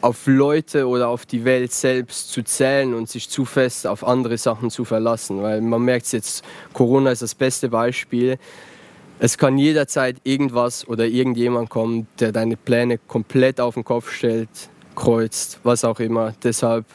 [0.00, 4.38] auf Leute oder auf die Welt selbst zu zählen und sich zu fest auf andere
[4.38, 5.42] Sachen zu verlassen.
[5.42, 8.38] Weil man merkt jetzt, Corona ist das beste Beispiel.
[9.18, 14.48] Es kann jederzeit irgendwas oder irgendjemand kommen, der deine Pläne komplett auf den Kopf stellt,
[14.94, 16.34] kreuzt, was auch immer.
[16.42, 16.86] Deshalb,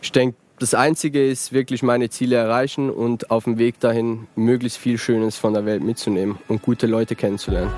[0.00, 4.78] ich denke, das Einzige ist wirklich meine Ziele erreichen und auf dem Weg dahin möglichst
[4.78, 7.72] viel Schönes von der Welt mitzunehmen und gute Leute kennenzulernen.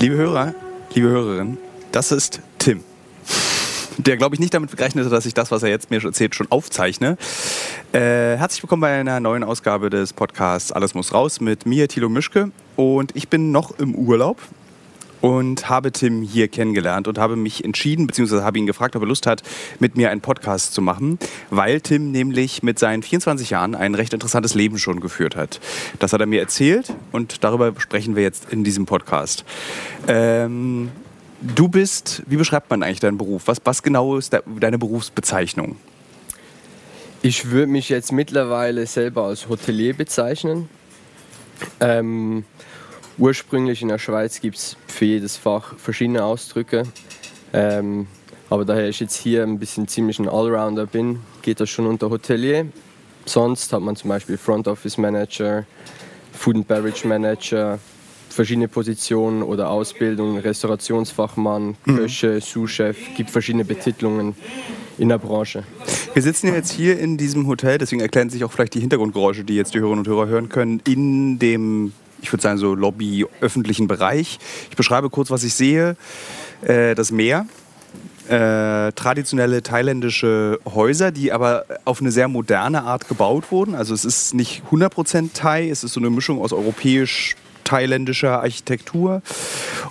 [0.00, 0.54] Liebe Hörer,
[0.94, 1.58] liebe Hörerinnen,
[1.92, 2.82] das ist Tim.
[3.98, 6.34] Der, glaube ich, nicht damit gerechnet hat, dass ich das, was er jetzt mir erzählt,
[6.34, 7.18] schon aufzeichne.
[7.92, 12.08] Äh, herzlich willkommen bei einer neuen Ausgabe des Podcasts Alles muss raus mit mir, Thilo
[12.08, 12.50] Mischke.
[12.76, 14.38] Und ich bin noch im Urlaub
[15.20, 19.08] und habe Tim hier kennengelernt und habe mich entschieden, beziehungsweise habe ihn gefragt, ob er
[19.08, 19.42] Lust hat,
[19.78, 21.18] mit mir einen Podcast zu machen,
[21.50, 25.60] weil Tim nämlich mit seinen 24 Jahren ein recht interessantes Leben schon geführt hat.
[25.98, 29.44] Das hat er mir erzählt und darüber sprechen wir jetzt in diesem Podcast.
[30.08, 30.90] Ähm,
[31.40, 33.42] du bist, wie beschreibt man eigentlich deinen Beruf?
[33.46, 35.76] Was, was genau ist de deine Berufsbezeichnung?
[37.22, 40.70] Ich würde mich jetzt mittlerweile selber als Hotelier bezeichnen.
[41.78, 42.44] Ähm,
[43.20, 46.84] Ursprünglich in der Schweiz gibt es für jedes Fach verschiedene Ausdrücke.
[47.52, 48.06] Ähm,
[48.48, 52.08] aber daher ich jetzt hier ein bisschen ziemlich ein Allrounder bin, geht das schon unter
[52.08, 52.66] Hotelier.
[53.26, 55.66] Sonst hat man zum Beispiel Front Office Manager,
[56.32, 57.78] Food and Beverage Manager,
[58.30, 61.96] verschiedene Positionen oder Ausbildungen, Restaurationsfachmann, mhm.
[61.96, 64.34] Köche, Sous-Chef, gibt verschiedene Betitlungen
[64.96, 65.64] in der Branche.
[66.14, 69.44] Wir sitzen ja jetzt hier in diesem Hotel, deswegen erklären sich auch vielleicht die Hintergrundgeräusche,
[69.44, 73.26] die jetzt die Hörerinnen und Hörer hören können, in dem ich würde sagen, so Lobby
[73.40, 74.38] öffentlichen Bereich.
[74.70, 75.96] Ich beschreibe kurz, was ich sehe.
[76.62, 77.46] Äh, das Meer.
[78.28, 83.74] Äh, traditionelle thailändische Häuser, die aber auf eine sehr moderne Art gebaut wurden.
[83.74, 89.22] Also es ist nicht 100% Thai, es ist so eine Mischung aus europäisch thailändischer Architektur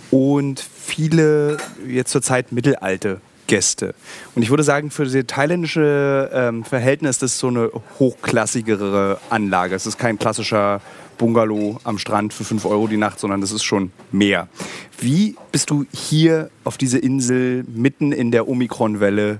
[0.09, 3.95] und viele jetzt zurzeit mittelalte Gäste.
[4.35, 9.75] Und ich würde sagen, für das thailändische ähm, Verhältnis ist das so eine hochklassigere Anlage.
[9.75, 10.81] Es ist kein klassischer
[11.19, 14.47] Bungalow am Strand für 5 Euro die Nacht, sondern das ist schon mehr.
[15.00, 19.40] Wie bist du hier auf diese Insel mitten in der Omikron-Welle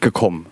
[0.00, 0.46] gekommen?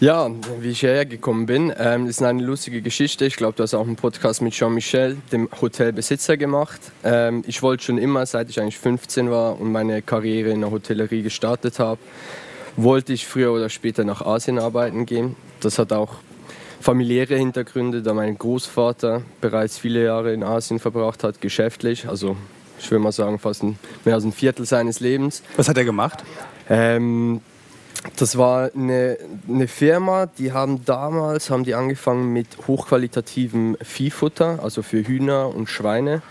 [0.00, 3.24] Ja, wie ich hierher gekommen bin, ähm, ist eine lustige Geschichte.
[3.24, 6.80] Ich glaube, du hast auch einen Podcast mit Jean-Michel, dem Hotelbesitzer, gemacht.
[7.02, 10.70] Ähm, ich wollte schon immer, seit ich eigentlich 15 war und meine Karriere in der
[10.70, 11.98] Hotellerie gestartet habe,
[12.76, 15.34] wollte ich früher oder später nach Asien arbeiten gehen.
[15.60, 16.14] Das hat auch
[16.80, 22.08] familiäre Hintergründe, da mein Großvater bereits viele Jahre in Asien verbracht hat, geschäftlich.
[22.08, 22.36] Also
[22.78, 25.42] ich würde mal sagen, fast ein, mehr als ein Viertel seines Lebens.
[25.56, 26.22] Was hat er gemacht?
[26.68, 27.40] Ähm,
[28.16, 29.18] das war eine,
[29.48, 35.68] eine, Firma, die haben damals haben die angefangen mit hochqualitativem Viehfutter, also für Hühner und
[35.68, 36.22] Schweine,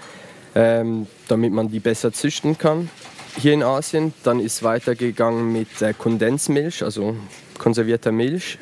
[0.56, 2.90] ähm, damit man die besser züchten kann
[3.38, 4.14] hier in Asien.
[4.24, 7.16] Dann ist weitergegangen mit äh, Kondensmilch, also
[7.58, 8.58] konservierter Milch.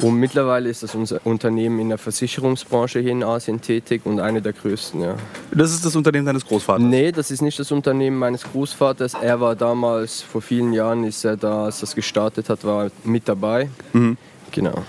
[0.00, 4.42] Und mittlerweile ist das unser Unternehmen in der Versicherungsbranche hier in Asien tätig und eine
[4.42, 5.00] der größten.
[5.00, 5.14] Ja.
[5.52, 6.82] Das ist das Unternehmen deines Großvaters?
[6.82, 9.14] Nee, das ist nicht das Unternehmen meines Großvaters.
[9.14, 13.28] Er war damals, vor vielen Jahren ist er da, als das gestartet hat, war mit
[13.28, 13.68] dabei.
[13.92, 14.16] Mhm.
[14.50, 14.84] Genau.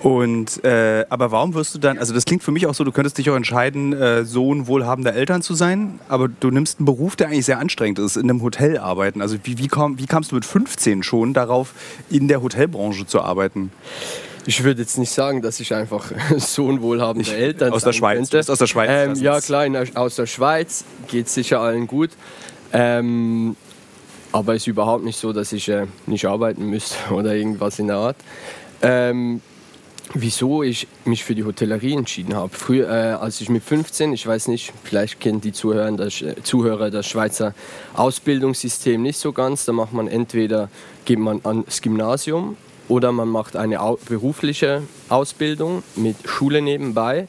[0.00, 2.92] Und äh, aber warum wirst du dann, also das klingt für mich auch so, du
[2.92, 7.16] könntest dich auch entscheiden, äh, Sohn wohlhabender Eltern zu sein, aber du nimmst einen Beruf,
[7.16, 9.20] der eigentlich sehr anstrengend ist, in einem Hotel arbeiten.
[9.20, 11.72] Also wie, wie, komm, wie kamst du mit 15 schon darauf,
[12.10, 13.72] in der Hotelbranche zu arbeiten?
[14.46, 18.30] Ich würde jetzt nicht sagen, dass ich einfach Sohn wohlhabender Eltern aus der Schweiz.
[18.30, 18.52] Könnte.
[18.52, 18.88] Aus der Schweiz.
[18.90, 22.10] Ähm, ja klar, aus der Schweiz geht sicher allen gut.
[22.72, 23.56] Ähm,
[24.32, 27.88] aber es ist überhaupt nicht so, dass ich äh, nicht arbeiten müsste oder irgendwas in
[27.88, 28.16] der Art.
[28.82, 29.40] Ähm,
[30.14, 32.56] wieso ich mich für die Hotellerie entschieden habe.
[32.56, 36.36] Früher, äh, als ich mit 15, ich weiß nicht, vielleicht kennen die Zuhörer das, äh,
[36.44, 37.52] Zuhörer das Schweizer
[37.94, 39.64] Ausbildungssystem nicht so ganz.
[39.64, 40.68] Da macht man entweder
[41.04, 42.56] geht man ans Gymnasium
[42.88, 43.78] oder man macht eine
[44.08, 47.28] berufliche Ausbildung mit Schule nebenbei.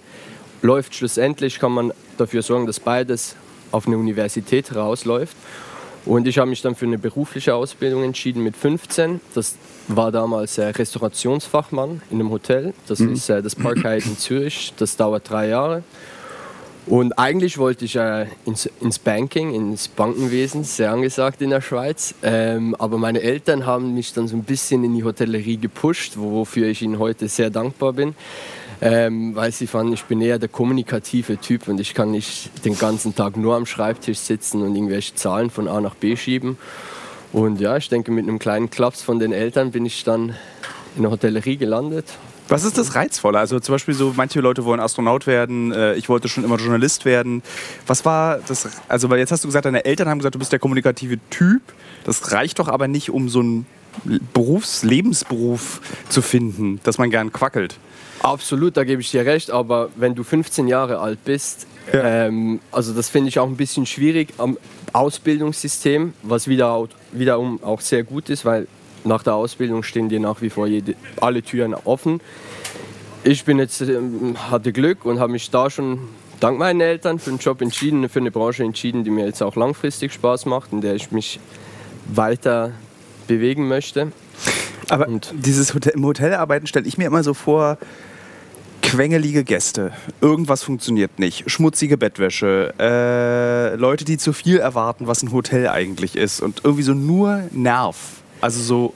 [0.61, 3.35] Läuft schlussendlich, kann man dafür sorgen, dass beides
[3.71, 5.35] auf eine Universität rausläuft.
[6.05, 9.19] Und ich habe mich dann für eine berufliche Ausbildung entschieden mit 15.
[9.33, 9.55] Das
[9.89, 12.73] war damals Restaurationsfachmann in einem Hotel.
[12.87, 13.13] Das mhm.
[13.13, 14.73] ist äh, das Park Hyatt in Zürich.
[14.77, 15.83] Das dauert drei Jahre.
[16.87, 22.15] Und eigentlich wollte ich äh, ins, ins, Banking, ins Bankenwesen, sehr angesagt in der Schweiz.
[22.23, 26.67] Ähm, aber meine Eltern haben mich dann so ein bisschen in die Hotellerie gepusht, wofür
[26.67, 28.15] ich ihnen heute sehr dankbar bin.
[28.81, 32.77] ähm, weil sie fanden, ich bin eher der kommunikative Typ und ich kann nicht den
[32.77, 36.57] ganzen Tag nur am Schreibtisch sitzen und irgendwelche Zahlen von A nach B schieben.
[37.33, 40.35] Und ja, ich denke, mit einem kleinen Klaps von den Eltern bin ich dann
[40.95, 42.05] in der Hotellerie gelandet.
[42.49, 43.39] Was ist das Reizvolle?
[43.39, 47.05] Also zum Beispiel so, manche Leute wollen Astronaut werden, äh, ich wollte schon immer Journalist
[47.05, 47.43] werden.
[47.85, 50.51] Was war das, also weil jetzt hast du gesagt, deine Eltern haben gesagt, du bist
[50.51, 51.61] der kommunikative Typ.
[52.05, 53.65] Das reicht doch aber nicht, um so einen
[54.33, 57.77] Berufs-, Lebensberuf zu finden, dass man gern quackelt.
[58.21, 62.25] Absolut, da gebe ich dir recht, aber wenn du 15 Jahre alt bist, ja.
[62.25, 64.57] ähm, also das finde ich auch ein bisschen schwierig am
[64.93, 68.67] Ausbildungssystem, was wieder, wiederum auch sehr gut ist, weil
[69.07, 72.21] nach der Ausbildung stehen dir nach wie vor jede, alle Türen offen.
[73.23, 75.99] Ich bin jetzt, ähm, hatte Glück und habe mich da schon
[76.39, 79.55] dank meinen Eltern für einen Job entschieden, für eine Branche entschieden, die mir jetzt auch
[79.55, 81.39] langfristig Spaß macht, in der ich mich
[82.07, 82.71] weiter
[83.27, 84.11] bewegen möchte.
[84.89, 87.77] Aber und dieses Hotel, im Hotel arbeiten stelle ich mir immer so vor,
[88.81, 95.33] quengelige Gäste, irgendwas funktioniert nicht, schmutzige Bettwäsche, äh, Leute, die zu viel erwarten, was ein
[95.33, 98.16] Hotel eigentlich ist und irgendwie so nur Nerv.
[98.41, 98.93] Also so.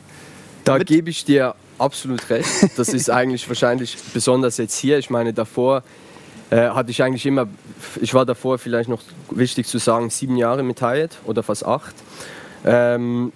[0.64, 2.78] Da gebe ich dir absolut recht.
[2.78, 5.00] Das ist eigentlich wahrscheinlich besonders jetzt hier.
[5.00, 5.84] Ich meine, davor
[6.52, 7.48] äh, hatte ich eigentlich immer,
[8.00, 9.02] ich war davor vielleicht noch
[9.32, 11.96] wichtig zu sagen, sieben Jahre mit Hyatt oder fast acht.
[12.66, 13.32] Ähm,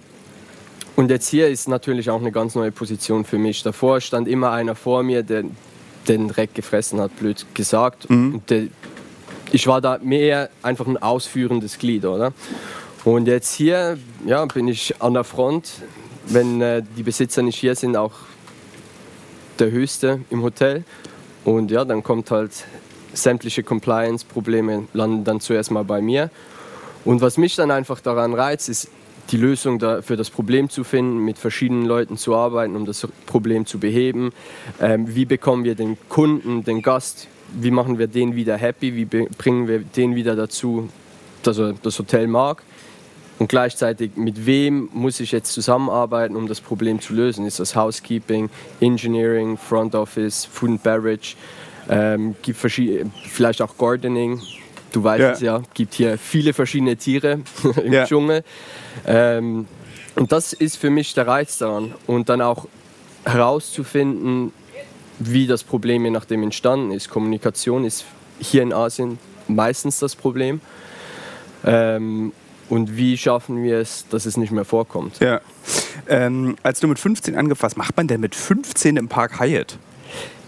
[0.94, 3.62] und jetzt hier ist natürlich auch eine ganz neue Position für mich.
[3.62, 5.44] Davor stand immer einer vor mir, der
[6.08, 8.08] den Dreck gefressen hat, blöd gesagt.
[8.08, 8.40] Mhm.
[8.48, 8.68] Der,
[9.52, 12.32] ich war da mehr einfach ein ausführendes Glied, oder?
[13.06, 15.70] Und jetzt hier ja, bin ich an der Front,
[16.26, 18.10] wenn äh, die Besitzer nicht hier sind, auch
[19.60, 20.82] der Höchste im Hotel.
[21.44, 22.50] Und ja, dann kommt halt
[23.12, 26.30] sämtliche Compliance-Probleme landen dann zuerst mal bei mir.
[27.04, 28.88] Und was mich dann einfach daran reizt, ist
[29.30, 33.66] die Lösung für das Problem zu finden, mit verschiedenen Leuten zu arbeiten, um das Problem
[33.66, 34.32] zu beheben.
[34.80, 39.04] Ähm, wie bekommen wir den Kunden, den Gast, wie machen wir den wieder happy, wie
[39.04, 40.88] bringen wir den wieder dazu,
[41.44, 42.64] dass er das Hotel mag.
[43.38, 47.46] Und gleichzeitig, mit wem muss ich jetzt zusammenarbeiten, um das Problem zu lösen?
[47.46, 48.48] Ist das Housekeeping,
[48.80, 51.36] Engineering, Front Office, Food and Beverage?
[51.88, 54.40] Ähm, gibt vielleicht auch Gardening.
[54.92, 55.32] Du weißt ja.
[55.32, 57.40] es ja, gibt hier viele verschiedene Tiere
[57.84, 58.06] im ja.
[58.06, 58.42] Dschungel.
[59.06, 59.66] Ähm,
[60.14, 61.94] und das ist für mich der Reiz daran.
[62.06, 62.66] Und dann auch
[63.24, 64.52] herauszufinden,
[65.18, 67.10] wie das Problem je nachdem entstanden ist.
[67.10, 68.04] Kommunikation ist
[68.38, 69.18] hier in Asien
[69.48, 70.60] meistens das Problem.
[71.64, 72.32] Ähm,
[72.68, 75.18] und wie schaffen wir es, dass es nicht mehr vorkommt?
[75.20, 75.40] Ja.
[76.08, 79.78] Ähm, als du mit 15 angefasst, macht man denn mit 15 im Park Hyatt?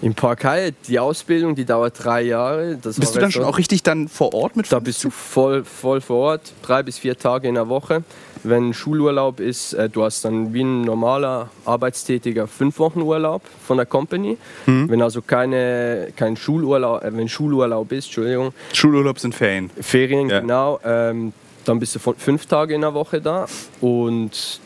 [0.00, 2.79] Im Park Hyatt, die Ausbildung, die dauert drei Jahre.
[2.81, 4.76] Das bist du dann schon auch richtig dann vor Ort mit 15?
[4.76, 8.05] Da bist du voll, voll vor Ort, drei bis vier Tage in der Woche.
[8.44, 13.76] Wenn Schulurlaub ist, äh, du hast dann wie ein normaler Arbeitstätiger fünf Wochen Urlaub von
[13.76, 14.38] der Company.
[14.67, 14.88] Mhm.
[14.88, 18.53] Wenn also keine, kein Schulurlaub, äh, wenn Schulurlaub ist, Entschuldigung.
[18.73, 19.71] Schulurlaub sind Ferien.
[19.81, 20.41] Ferien, ja.
[20.41, 20.79] genau.
[20.85, 21.32] Ähm,
[21.69, 23.47] dann bist du fünf Tage in der Woche da
[23.81, 24.61] und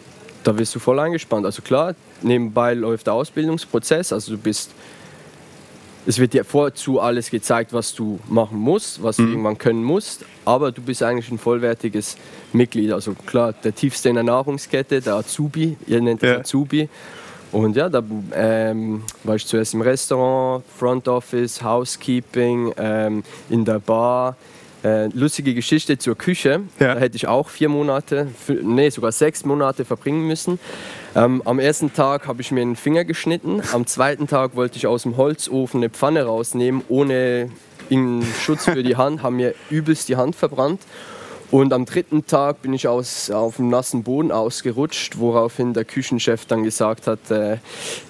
[0.44, 1.46] da wirst du voll eingespannt.
[1.46, 4.70] Also klar, nebenbei läuft der Ausbildungsprozess, also du bist
[6.04, 9.24] es wird dir vorzu alles gezeigt, was du machen musst, was mhm.
[9.24, 12.16] du irgendwann können musst, aber du bist eigentlich ein vollwertiges
[12.52, 12.92] Mitglied.
[12.92, 16.38] Also klar, der tiefste in der Nahrungskette, der Azubi, ihr nennt ja.
[16.38, 16.88] Azubi.
[17.52, 18.02] Und ja, da
[18.34, 24.36] ähm, war ich zuerst im Restaurant, Front Office, Housekeeping, ähm, in der Bar,
[24.84, 26.62] äh, lustige Geschichte zur Küche.
[26.78, 26.94] Ja.
[26.94, 28.28] Da hätte ich auch vier Monate,
[28.62, 30.58] nee, sogar sechs Monate verbringen müssen.
[31.14, 33.62] Ähm, am ersten Tag habe ich mir den Finger geschnitten.
[33.72, 37.50] Am zweiten Tag wollte ich aus dem Holzofen eine Pfanne rausnehmen, ohne
[38.40, 40.80] Schutz für die Hand, haben mir übelst die Hand verbrannt.
[41.52, 46.46] Und am dritten Tag bin ich aus, auf dem nassen Boden ausgerutscht, woraufhin der Küchenchef
[46.46, 47.58] dann gesagt hat, äh,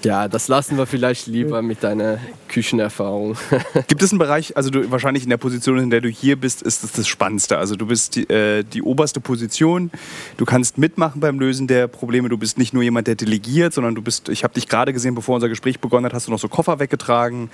[0.05, 3.37] ja, das lassen wir vielleicht lieber mit deiner Küchenerfahrung.
[3.89, 6.63] Gibt es einen Bereich, also du, wahrscheinlich in der Position, in der du hier bist,
[6.63, 7.59] ist das das Spannendste.
[7.59, 9.91] Also du bist die, äh, die oberste Position,
[10.37, 13.97] du kannst mitmachen beim Lösen der Probleme, du bist nicht nur jemand, der delegiert, sondern
[13.97, 16.39] du bist, ich habe dich gerade gesehen, bevor unser Gespräch begonnen hat, hast du noch
[16.39, 17.51] so Koffer weggetragen.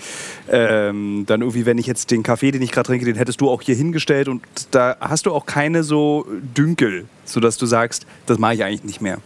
[0.50, 3.49] Ähm, dann irgendwie, wenn ich jetzt den Kaffee, den ich gerade trinke, den hättest du
[3.49, 4.42] auch hier hingestellt und
[4.73, 8.85] da hast du auch keine keine so Dünkel, sodass du sagst, das mache ich eigentlich
[8.85, 9.18] nicht mehr?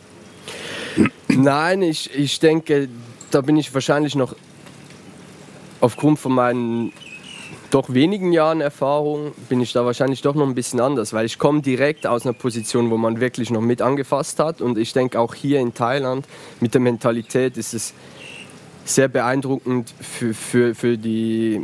[1.28, 2.88] Nein, ich, ich denke,
[3.30, 4.36] da bin ich wahrscheinlich noch
[5.80, 6.92] aufgrund von meinen
[7.70, 11.38] doch wenigen Jahren Erfahrung bin ich da wahrscheinlich doch noch ein bisschen anders, weil ich
[11.38, 15.18] komme direkt aus einer Position, wo man wirklich noch mit angefasst hat und ich denke
[15.18, 16.26] auch hier in Thailand
[16.60, 17.94] mit der Mentalität ist es
[18.84, 21.62] sehr beeindruckend für, für, für die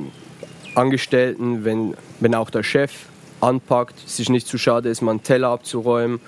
[0.74, 2.92] Angestellten, wenn, wenn auch der Chef
[3.40, 6.20] anpackt, sich nicht zu schade ist, mal einen Teller abzuräumen,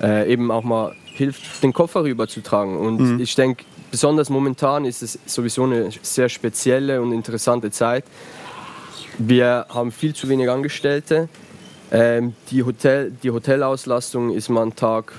[0.00, 2.76] äh, eben auch mal hilft, den Koffer rüberzutragen.
[2.76, 3.20] Und mhm.
[3.20, 8.04] ich denke, besonders momentan ist es sowieso eine sehr spezielle und interessante Zeit.
[9.18, 11.28] Wir haben viel zu wenig Angestellte.
[11.90, 15.12] Ähm, die, Hotel, die Hotelauslastung ist mal am Tag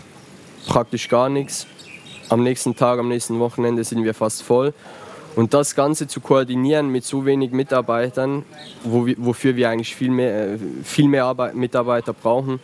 [0.67, 1.67] praktisch gar nichts.
[2.29, 4.73] Am nächsten Tag, am nächsten Wochenende sind wir fast voll.
[5.35, 8.43] Und das Ganze zu koordinieren mit so wenig Mitarbeitern,
[8.83, 12.59] wo wofür wir eigentlich viel mehr, äh, viel mehr Arbeit, Mitarbeiter brauchen,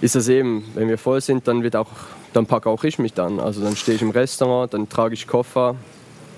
[0.00, 1.90] ist das eben, wenn wir voll sind, dann, wird auch,
[2.32, 3.40] dann packe auch ich mich dann.
[3.40, 5.76] Also dann stehe ich im Restaurant, dann trage ich Koffer.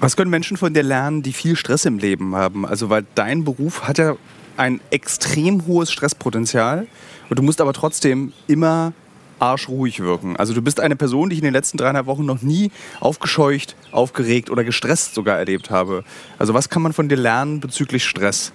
[0.01, 2.67] Was können Menschen von dir lernen, die viel Stress im Leben haben?
[2.67, 4.17] Also weil dein Beruf hat ja
[4.57, 6.87] ein extrem hohes Stresspotenzial
[7.29, 8.93] und du musst aber trotzdem immer
[9.39, 10.37] arschruhig wirken.
[10.37, 13.77] Also du bist eine Person, die ich in den letzten dreieinhalb Wochen noch nie aufgescheucht,
[13.93, 16.05] aufgeregt oder gestresst sogar erlebt habe.
[16.39, 18.53] Also was kann man von dir lernen bezüglich Stress?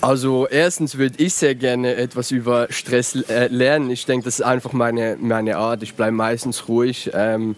[0.00, 3.90] Also erstens würde ich sehr gerne etwas über Stress äh, lernen.
[3.90, 5.82] Ich denke, das ist einfach meine, meine Art.
[5.82, 7.10] Ich bleibe meistens ruhig.
[7.12, 7.54] Ähm,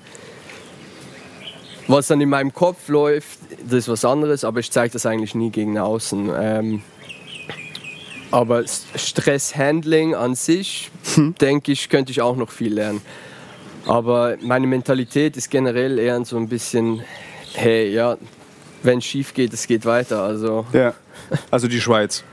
[1.87, 5.35] was dann in meinem Kopf läuft, das ist was anderes, aber ich zeige das eigentlich
[5.35, 6.31] nie gegen außen.
[6.35, 6.83] Ähm,
[8.33, 11.35] aber Stresshandling an sich, hm.
[11.41, 13.01] denke ich, könnte ich auch noch viel lernen.
[13.87, 17.03] Aber meine Mentalität ist generell eher so ein bisschen,
[17.55, 18.17] hey, ja,
[18.83, 20.23] wenn es schief geht, es geht weiter.
[20.23, 20.95] Also, ja,
[21.51, 22.25] also die Schweiz.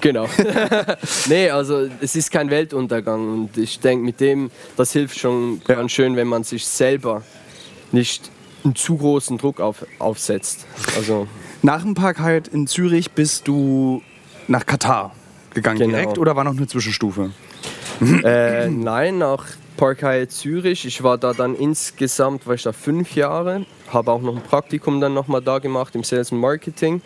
[0.00, 0.28] Genau.
[1.28, 5.76] nee, also es ist kein Weltuntergang und ich denke, mit dem, das hilft schon ja.
[5.76, 7.22] ganz schön, wenn man sich selber
[7.92, 8.30] nicht
[8.64, 10.66] einen zu großen Druck auf, aufsetzt.
[10.96, 11.28] Also
[11.62, 12.18] Nach dem Park
[12.52, 14.02] in Zürich bist du
[14.48, 15.12] nach Katar
[15.54, 15.96] gegangen genau.
[15.96, 17.30] direkt oder war noch eine Zwischenstufe?
[18.24, 19.44] äh, nein, nach
[19.76, 20.84] Park Hyatt Zürich.
[20.84, 25.00] Ich war da dann insgesamt, war ich da fünf Jahre, habe auch noch ein Praktikum
[25.00, 27.02] dann nochmal da gemacht im Sales Marketing.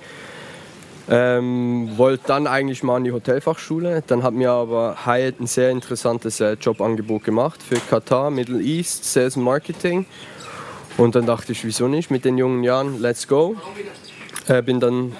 [1.08, 4.02] Ähm, wollte dann eigentlich mal an die Hotelfachschule.
[4.08, 9.04] Dann hat mir aber Hyatt ein sehr interessantes äh, Jobangebot gemacht für Katar, Middle East,
[9.04, 10.04] Sales Marketing.
[10.96, 13.54] Und dann dachte ich, wieso nicht mit den jungen Jahren, let's go.
[14.48, 15.12] Äh, bin dann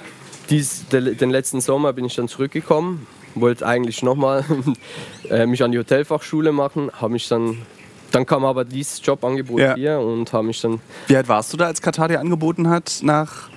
[0.51, 4.45] dies, den letzten Sommer bin ich dann zurückgekommen, wollte eigentlich nochmal
[5.31, 7.59] äh, mich an die Hotelfachschule machen, habe mich dann
[8.13, 9.75] dann kam aber dieses Jobangebot ja.
[9.75, 10.81] hier und habe mich dann.
[11.07, 13.51] Wie alt warst du da, als Katar dir angeboten hat, nach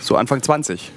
[0.00, 0.92] so Anfang 20?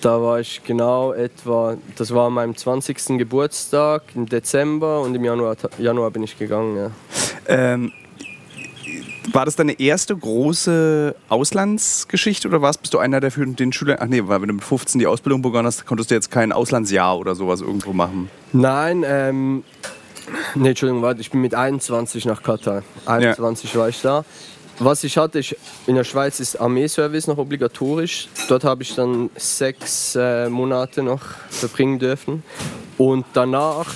[0.00, 3.18] Da war ich genau etwa, das war an meinem 20.
[3.18, 6.76] Geburtstag im Dezember und im Januar, Januar bin ich gegangen.
[6.76, 6.90] Ja.
[7.46, 7.92] Ähm,
[9.30, 13.98] war das deine erste große Auslandsgeschichte oder warst, bist du einer der für den Schüler?
[14.00, 16.52] Ach nee, weil wenn du mit 15 die Ausbildung begonnen hast, konntest du jetzt kein
[16.52, 18.30] Auslandsjahr oder sowas irgendwo machen?
[18.52, 19.64] Nein, ähm,
[20.54, 22.82] nee, Entschuldigung, warte, ich bin mit 21 nach Katar.
[23.06, 23.80] 21 ja.
[23.80, 24.24] war ich da.
[24.78, 28.28] Was ich hatte, ich, in der Schweiz ist Armeeservice noch obligatorisch.
[28.48, 32.42] Dort habe ich dann sechs äh, Monate noch verbringen dürfen.
[32.98, 33.86] Und danach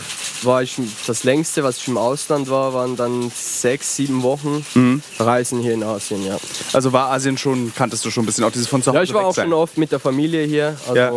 [0.43, 0.77] war ich,
[1.07, 5.03] das längste, was ich im Ausland war, waren dann sechs, sieben Wochen mhm.
[5.19, 6.39] Reisen hier in Asien, ja.
[6.73, 9.03] Also war Asien schon, kanntest du schon ein bisschen auch dieses von zu Hause Ja,
[9.05, 11.13] ich war auch schon oft mit der Familie hier, also ja.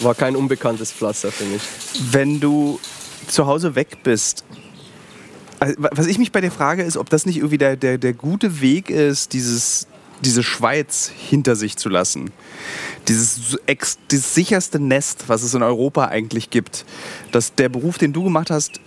[0.00, 1.62] war kein unbekanntes Pflaster für mich.
[2.10, 2.80] Wenn du
[3.28, 4.44] zu Hause weg bist,
[5.60, 8.14] also, was ich mich bei dir frage, ist, ob das nicht irgendwie der, der, der
[8.14, 9.86] gute Weg ist, dieses,
[10.22, 12.30] diese Schweiz hinter sich zu lassen.
[13.08, 16.84] Dieses, ex, dieses sicherste Nest, was es in Europa eigentlich gibt.
[17.32, 18.80] Dass der Beruf, den du gemacht hast,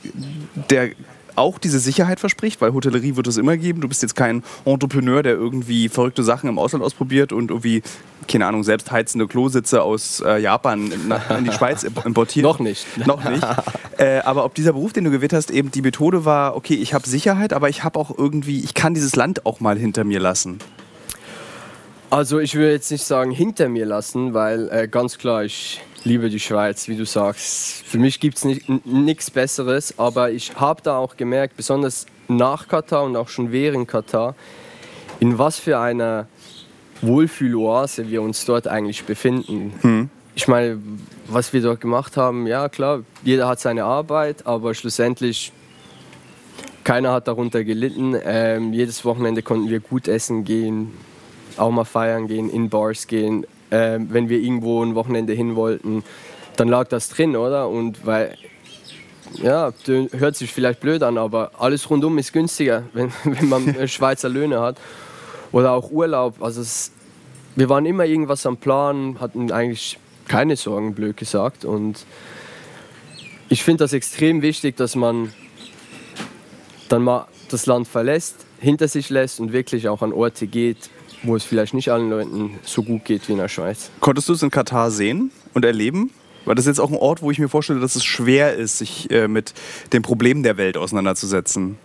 [0.70, 0.92] der
[1.36, 3.82] auch diese Sicherheit verspricht, weil Hotellerie wird es immer geben.
[3.82, 7.82] Du bist jetzt kein Entrepreneur, der irgendwie verrückte Sachen im Ausland ausprobiert und irgendwie,
[8.28, 12.44] keine Ahnung, selbst heizende Klositze aus äh, Japan in, in, die Schweiz importiert.
[12.44, 12.86] Noch nicht.
[13.06, 13.46] Noch nicht.
[13.98, 16.94] äh, aber ob dieser Beruf, den du gewählt hast, eben die Methode war, okay, ich
[16.94, 20.20] habe Sicherheit, aber ich habe auch irgendwie, ich kann dieses Land auch mal hinter mir
[20.20, 20.60] lassen.
[22.14, 26.30] Also ich würde jetzt nicht sagen hinter mir lassen, weil äh, ganz klar, ich liebe
[26.30, 27.84] die Schweiz, wie du sagst.
[27.88, 28.46] Für mich gibt es
[28.86, 33.88] nichts Besseres, aber ich habe da auch gemerkt, besonders nach Katar und auch schon während
[33.88, 34.36] Katar,
[35.20, 36.28] in was für einer
[37.02, 39.74] Wohlfühloase wir uns dort eigentlich befinden.
[39.82, 40.10] Hm.
[40.36, 40.80] Ich meine,
[41.26, 45.52] was wir dort gemacht haben, ja klar, jeder hat seine Arbeit, aber schlussendlich
[46.84, 48.16] keiner hat darunter gelitten.
[48.24, 50.92] Ähm, jedes Wochenende konnten wir gut essen gehen,
[51.58, 53.46] auch mal feiern gehen, in Bars gehen.
[53.70, 56.04] Äh, wenn wir irgendwo ein Wochenende hin wollten,
[56.56, 57.70] dann lag das drin, oder?
[57.70, 58.38] Und weil,
[59.42, 64.30] ja, hört sich vielleicht blöd an, aber alles rundum ist günstiger, wenn, wenn man Schweizer
[64.30, 64.78] Löhne hat.
[65.52, 66.42] Oder auch Urlaub.
[66.42, 66.92] Also es,
[67.56, 71.66] wir waren immer irgendwas am Plan, hatten eigentlich keine Sorgen, blöd gesagt.
[71.66, 72.06] Und
[73.50, 75.32] ich finde das extrem wichtig, dass man
[76.90, 80.90] dann mal das Land verlässt, hinter sich lässt und wirklich auch an Orte geht,
[81.24, 83.90] wo es vielleicht nicht allen Leuten so gut geht wie in der Schweiz.
[84.00, 86.12] Konntest du es in Katar sehen und erleben?
[86.46, 88.78] Weil das ist jetzt auch ein Ort, wo ich mir vorstelle, dass es schwer ist,
[88.78, 89.54] sich äh, mit
[89.94, 91.78] den Problemen der Welt auseinanderzusetzen.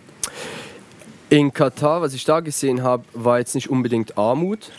[1.29, 4.71] In Katar, was ich da gesehen habe, war jetzt nicht unbedingt Armut.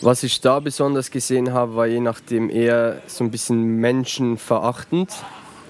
[0.00, 5.10] Was ich da besonders gesehen habe, war je nachdem eher so ein bisschen menschenverachtend.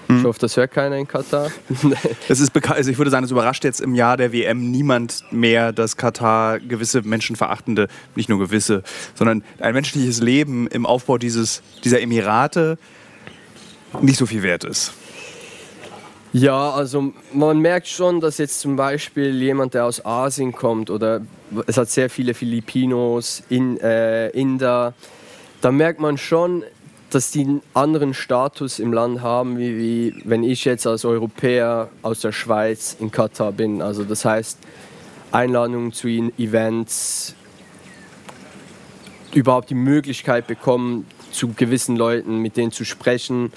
[0.08, 1.50] Ich hoffe, das hört keiner in Katar.
[2.28, 5.72] Es ist also ich würde sagen, es überrascht jetzt im Jahr der WM niemand mehr,
[5.72, 8.82] dass Katar gewisse menschenverachtende, nicht nur gewisse,
[9.14, 12.78] sondern ein menschliches Leben im Aufbau dieses, dieser Emirate
[14.00, 14.92] nicht so viel wert ist.
[16.32, 21.22] Ja, also man merkt schon, dass jetzt zum Beispiel jemand, der aus Asien kommt oder
[21.66, 24.92] es hat sehr viele Filipinos, in, äh, Inder,
[25.62, 26.62] da merkt man schon,
[27.10, 31.88] dass die einen anderen Status im Land haben, wie, wie wenn ich jetzt als Europäer
[32.02, 33.80] aus der Schweiz in Katar bin.
[33.80, 34.58] Also das heißt,
[35.32, 37.34] Einladungen zu Events,
[39.32, 43.52] überhaupt die Möglichkeit bekommen, zu gewissen Leuten mit denen zu sprechen,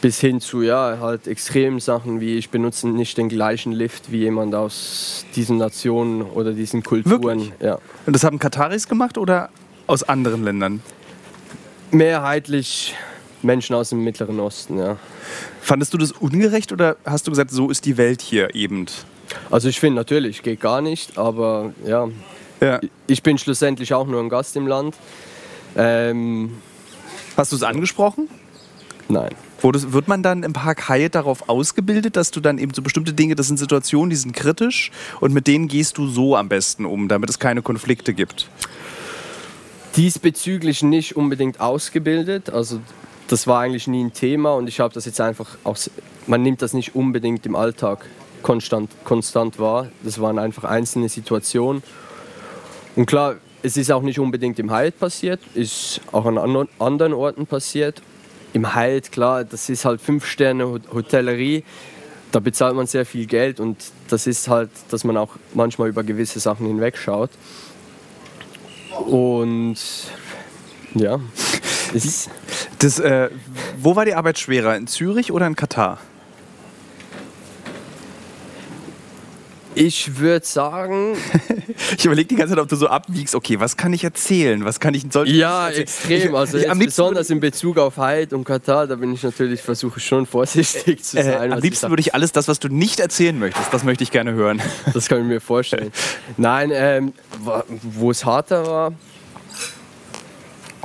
[0.00, 4.18] bis hin zu ja halt extremen Sachen wie ich benutze nicht den gleichen Lift wie
[4.18, 7.22] jemand aus diesen Nationen oder diesen Kulturen.
[7.22, 7.52] Wirklich?
[7.60, 7.78] Ja.
[8.04, 9.48] Und das haben Kataris gemacht oder
[9.86, 10.82] aus anderen Ländern?
[11.96, 12.94] Mehrheitlich
[13.42, 14.98] Menschen aus dem Mittleren Osten, ja.
[15.62, 18.86] Fandest du das ungerecht oder hast du gesagt, so ist die Welt hier eben?
[19.50, 22.08] Also ich finde natürlich, geht gar nicht, aber ja,
[22.60, 22.80] Ja.
[23.06, 24.94] ich bin schlussendlich auch nur ein Gast im Land.
[25.76, 26.58] Ähm,
[27.36, 28.28] Hast du es angesprochen?
[29.08, 29.30] nein.
[29.62, 33.14] Wurde, wird man dann im Park Hyatt darauf ausgebildet, dass du dann eben so bestimmte
[33.14, 36.84] Dinge, das sind Situationen, die sind kritisch und mit denen gehst du so am besten
[36.84, 38.50] um, damit es keine Konflikte gibt?
[39.96, 42.80] Diesbezüglich nicht unbedingt ausgebildet, also
[43.28, 45.76] das war eigentlich nie ein Thema und ich habe das jetzt einfach auch,
[46.26, 48.06] man nimmt das nicht unbedingt im Alltag
[48.42, 49.88] konstant, konstant wahr.
[50.04, 51.82] Das waren einfach einzelne Situationen.
[52.94, 56.38] Und klar, es ist auch nicht unbedingt im Hyatt passiert, ist auch an
[56.78, 58.02] anderen Orten passiert.
[58.52, 61.64] Im Hyatt, klar, das ist halt fünf Sterne Hotellerie,
[62.30, 63.76] da bezahlt man sehr viel Geld und
[64.08, 67.30] das ist halt, dass man auch manchmal über gewisse Sachen hinwegschaut.
[68.98, 69.76] Und
[70.94, 71.20] ja,
[72.78, 73.30] Das, äh,
[73.78, 75.98] wo war die Arbeit schwerer, in Zürich oder in Katar?
[79.76, 81.16] Ich würde sagen,
[81.98, 84.80] Ich überlege die ganze Zeit, ob du so abwiegst, okay, was kann ich erzählen, was
[84.80, 86.34] kann ich soll ja, ich- extrem.
[86.34, 90.00] Also ich, am besonders in Bezug auf Hyatt und Katar, da bin ich natürlich, versuche
[90.00, 91.52] schon vorsichtig zu Äh, sein.
[91.52, 94.10] am was liebsten würde ich alles das, was du nicht erzählen möchtest, das möchte ich
[94.10, 94.60] gerne hören.
[94.94, 95.92] Das kann ich mir vorstellen.
[96.36, 97.12] Nein, ähm,
[97.82, 98.92] wo es harter war,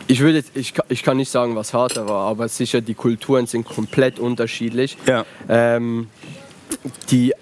[0.07, 3.65] ich, würde, ich, ich kann nicht sagen, was harter war, aber sicher die Kulturen sind
[3.65, 4.97] komplett unterschiedlich.
[5.07, 5.25] Ja.
[5.47, 6.09] Ähm,
[7.09, 7.33] die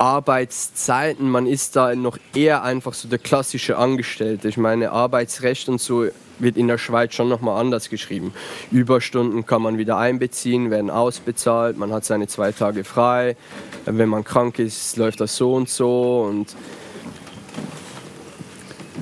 [0.00, 4.48] Arbeitszeiten, man ist da noch eher einfach so der klassische Angestellte.
[4.48, 6.06] Ich meine, Arbeitsrecht und so
[6.38, 8.32] wird in der Schweiz schon nochmal anders geschrieben.
[8.70, 13.36] Überstunden kann man wieder einbeziehen, werden ausbezahlt, man hat seine zwei Tage frei.
[13.84, 16.26] Wenn man krank ist, läuft das so und so.
[16.26, 16.56] Und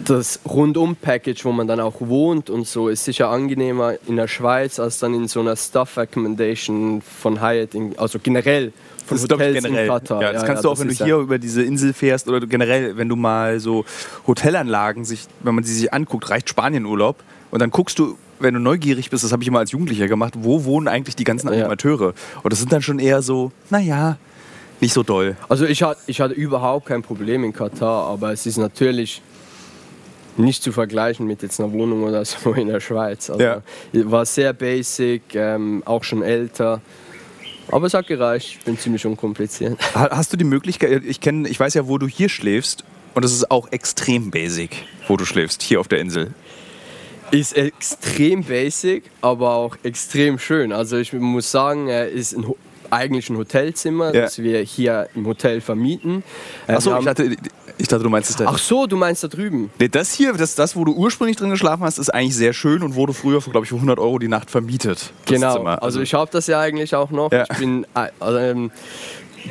[0.05, 4.79] das Rundum-Package, wo man dann auch wohnt und so, ist sicher angenehmer in der Schweiz
[4.81, 8.73] als dann in so einer Staff Accommodation von Hyatt, in, also generell
[9.07, 9.87] von Das ist, glaub ich, Hotels generell.
[9.87, 10.23] in Katar.
[10.23, 12.47] Ja, das kannst du auch, wenn du ist ja- hier über diese Insel fährst oder
[12.47, 13.85] generell, wenn du mal so
[14.27, 17.17] Hotelanlagen, sich, wenn man sie sich anguckt, reicht Spanienurlaub
[17.51, 20.35] und dann guckst du, wenn du neugierig bist, das habe ich immer als Jugendlicher gemacht,
[20.39, 21.55] wo wohnen eigentlich die ganzen Ja.
[21.61, 22.15] Animateure?
[22.43, 24.17] Und das sind dann schon eher so, naja,
[24.81, 25.37] nicht so doll.
[25.49, 29.23] Also ich hatte, ich hatte überhaupt kein Problem in Katar, aber es ist natürlich
[30.39, 33.29] nicht zu vergleichen mit jetzt einer Wohnung oder so in der Schweiz.
[33.31, 33.63] Also Ja.
[33.93, 36.81] War sehr basic, ähm, auch schon älter.
[37.71, 39.79] Aber es hat gereicht, ich bin ziemlich unkompliziert.
[39.95, 43.25] Ha- Hast du die Möglichkeit, ich kenne, ich weiß ja, wo du hier schläfst und
[43.25, 44.71] es ist auch extrem basic,
[45.07, 46.33] wo du schläfst, hier auf der Insel.
[47.31, 50.73] Ist extrem basic, aber auch extrem schön.
[50.73, 52.47] Also ich muss sagen, er ist ein,
[52.89, 54.23] eigentlich ein Hotelzimmer, Ja.
[54.23, 56.23] das wir hier im Hotel vermieten.
[56.67, 57.37] Äh, Achso, ich dachte,
[57.79, 58.47] ich dachte, du meinst es da.
[58.47, 59.71] Ach so, du meinst da drüben?
[59.79, 62.83] Nee, das hier, das, das, wo du ursprünglich drin geschlafen hast, ist eigentlich sehr schön
[62.83, 65.13] und wurde früher, glaube ich, für 100 Euro die Nacht vermietet.
[65.27, 65.83] Genau, Zimmer.
[65.83, 67.31] also ich habe das ja eigentlich auch noch.
[67.31, 67.45] Ja.
[67.51, 68.73] Ich bin, äh, also, ähm,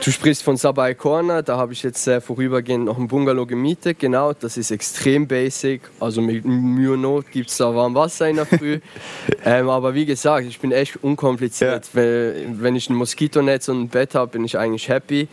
[0.04, 4.00] du sprichst von Sabai Corner, da habe ich jetzt äh, vorübergehend noch ein Bungalow gemietet.
[4.00, 5.82] Genau, das ist extrem basic.
[6.00, 8.80] Also mit Mühe und Not gibt es da warm Wasser in der Früh.
[9.46, 11.90] ähm, aber wie gesagt, ich bin echt unkompliziert.
[11.94, 15.28] Wenn, wenn ich ein Moskitonetz und ein Bett habe, bin ich eigentlich happy.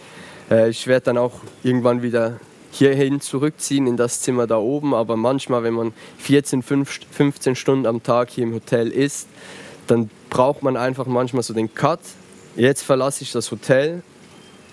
[0.50, 2.38] Äh, ich werde dann auch irgendwann wieder
[2.74, 4.94] hierhin zurückziehen in das Zimmer da oben.
[4.94, 9.28] Aber manchmal, wenn man 14, 15 Stunden am Tag hier im Hotel ist,
[9.86, 12.00] dann braucht man einfach manchmal so den Cut.
[12.56, 14.02] Jetzt verlasse ich das Hotel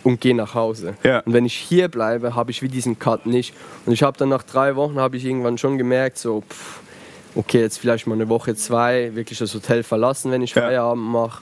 [0.03, 0.95] und gehe nach Hause.
[1.03, 1.19] Ja.
[1.19, 3.53] Und wenn ich hier bleibe, habe ich wie diesen Cut nicht.
[3.85, 6.79] Und ich habe dann nach drei Wochen habe ich irgendwann schon gemerkt, so pff,
[7.35, 10.63] okay, jetzt vielleicht mal eine Woche, zwei, wirklich das Hotel verlassen, wenn ich Ja.
[10.63, 11.41] Feierabend mache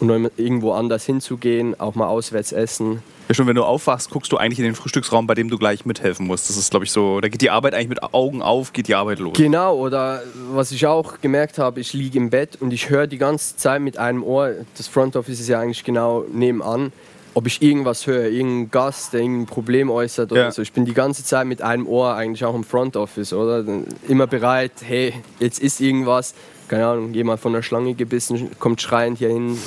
[0.00, 3.02] und irgendwo anders hinzugehen, auch mal auswärts essen.
[3.28, 5.84] Ja, schon wenn du aufwachst, guckst du eigentlich in den Frühstücksraum, bei dem du gleich
[5.84, 6.48] mithelfen musst.
[6.48, 8.94] Das ist, glaube ich, so, da geht die Arbeit eigentlich mit Augen auf, geht die
[8.94, 9.36] Arbeit los.
[9.36, 13.18] Genau, oder was ich auch gemerkt habe, ich liege im Bett und ich höre die
[13.18, 16.92] ganze Zeit mit einem Ohr, das Front Office ist ja eigentlich genau nebenan,
[17.34, 20.50] ob ich irgendwas höre, irgendein Gast, der irgendein Problem äußert oder ja.
[20.52, 20.62] so.
[20.62, 23.64] Ich bin die ganze Zeit mit einem Ohr eigentlich auch im Front Office, oder?
[24.08, 26.32] Immer bereit, hey, jetzt ist irgendwas,
[26.68, 29.58] keine Ahnung, jemand von der Schlange gebissen, kommt schreiend hier hin.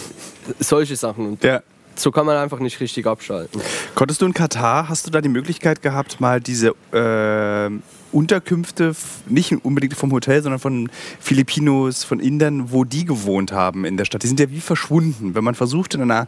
[0.59, 1.27] Solche Sachen.
[1.27, 1.61] Und ja.
[1.99, 3.61] So kann man einfach nicht richtig abschalten.
[3.93, 7.69] Konntest du in Katar, hast du da die Möglichkeit gehabt, mal diese äh,
[8.13, 8.95] Unterkünfte,
[9.27, 14.05] nicht unbedingt vom Hotel, sondern von Filipinos, von Indern, wo die gewohnt haben in der
[14.05, 14.23] Stadt?
[14.23, 15.35] Die sind ja wie verschwunden.
[15.35, 16.27] Wenn man versucht, in einer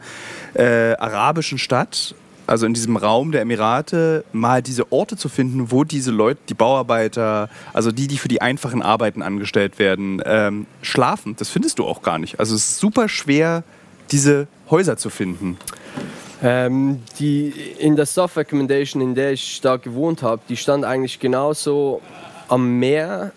[0.53, 2.15] äh, arabischen Stadt
[2.47, 6.53] also in diesem Raum der Emirate, mal diese Orte zu finden, wo diese Leute, die
[6.53, 11.35] Bauarbeiter, also die, die für die einfachen Arbeiten angestellt werden, ähm, schlafen.
[11.37, 12.41] Das findest du auch gar nicht.
[12.41, 13.63] Also es ist super schwer,
[14.09, 15.57] diese Häuser zu finden.
[16.43, 21.19] Ähm, die, in der Staff Recommendation, in der ich da gewohnt habe, die stand eigentlich
[21.19, 22.01] genauso
[22.47, 23.31] am Meer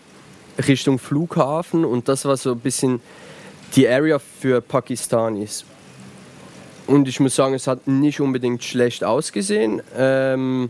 [0.67, 3.01] Richtung Flughafen und das war so ein bisschen
[3.75, 5.65] die Area für Pakistanis.
[6.87, 9.81] Und ich muss sagen, es hat nicht unbedingt schlecht ausgesehen.
[9.97, 10.69] Ähm,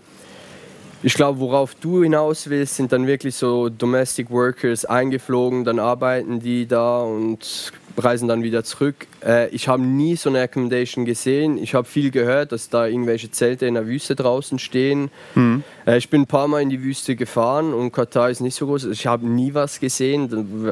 [1.05, 6.39] ich glaube, worauf du hinaus willst, sind dann wirklich so Domestic Workers eingeflogen, dann arbeiten
[6.39, 9.05] die da und reisen dann wieder zurück.
[9.23, 11.59] Äh, ich habe nie so eine Accommodation gesehen.
[11.59, 15.11] Ich habe viel gehört, dass da irgendwelche Zelte in der Wüste draußen stehen.
[15.35, 15.63] Mhm.
[15.85, 18.65] Äh, ich bin ein paar Mal in die Wüste gefahren und Katar ist nicht so
[18.65, 18.85] groß.
[18.85, 20.27] Ich habe nie was gesehen,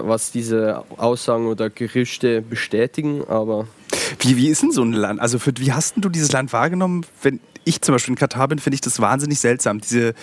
[0.08, 3.24] was diese Aussagen oder Gerüchte bestätigen.
[3.28, 3.68] Aber
[4.20, 5.20] wie, wie ist denn so ein Land?
[5.20, 7.06] Also für, wie hast du dieses Land wahrgenommen?
[7.22, 9.80] Wenn ich zum Beispiel in Katar bin, finde ich das wahnsinnig seltsam.
[9.80, 10.14] Diese,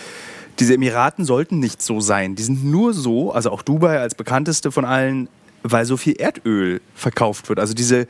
[0.59, 2.35] diese Emiraten sollten nicht so sein.
[2.35, 5.29] Die sind nur so, also auch Dubai als bekannteste von allen,
[5.63, 7.59] weil so viel Erdöl verkauft wird.
[7.59, 8.07] Also diese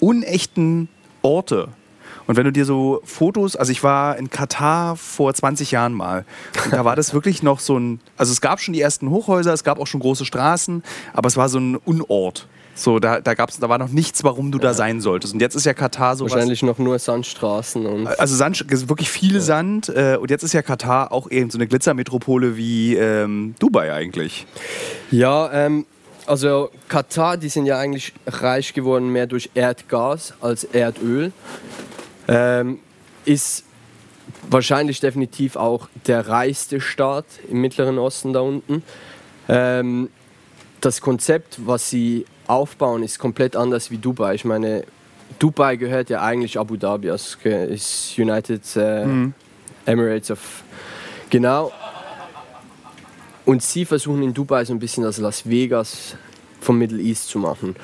[0.00, 0.88] unechten
[1.22, 1.68] Orte.
[2.26, 6.24] Und wenn du dir so Fotos, also ich war in Katar vor 20 Jahren mal,
[6.64, 9.52] und da war das wirklich noch so ein, also es gab schon die ersten Hochhäuser,
[9.52, 12.46] es gab auch schon große Straßen, aber es war so ein Unort.
[12.74, 15.34] So, da, da, gab's, da war noch nichts, warum du da sein solltest.
[15.34, 16.24] Und jetzt ist ja Katar so.
[16.24, 17.84] Wahrscheinlich noch nur Sandstraßen.
[17.84, 19.40] Und also Sand, wirklich viel ja.
[19.40, 19.88] Sand.
[19.88, 24.46] Äh, und jetzt ist ja Katar auch eben so eine Glitzermetropole wie ähm, Dubai eigentlich.
[25.10, 25.84] Ja, ähm,
[26.26, 31.32] also Katar, die sind ja eigentlich reich geworden mehr durch Erdgas als Erdöl.
[32.28, 32.78] Ähm,
[33.24, 33.64] ist
[34.48, 38.82] wahrscheinlich definitiv auch der reichste Staat im Mittleren Osten da unten.
[39.48, 40.08] Ähm,
[40.80, 44.34] das Konzept, was sie aufbauen, ist komplett anders wie Dubai.
[44.34, 44.84] Ich meine,
[45.38, 49.34] Dubai gehört ja eigentlich Abu Dhabi, also ist United äh, mhm.
[49.86, 50.64] Emirates of.
[51.30, 51.70] Genau.
[53.46, 56.16] Und sie versuchen in Dubai so ein bisschen das Las Vegas
[56.60, 57.76] vom Middle East zu machen.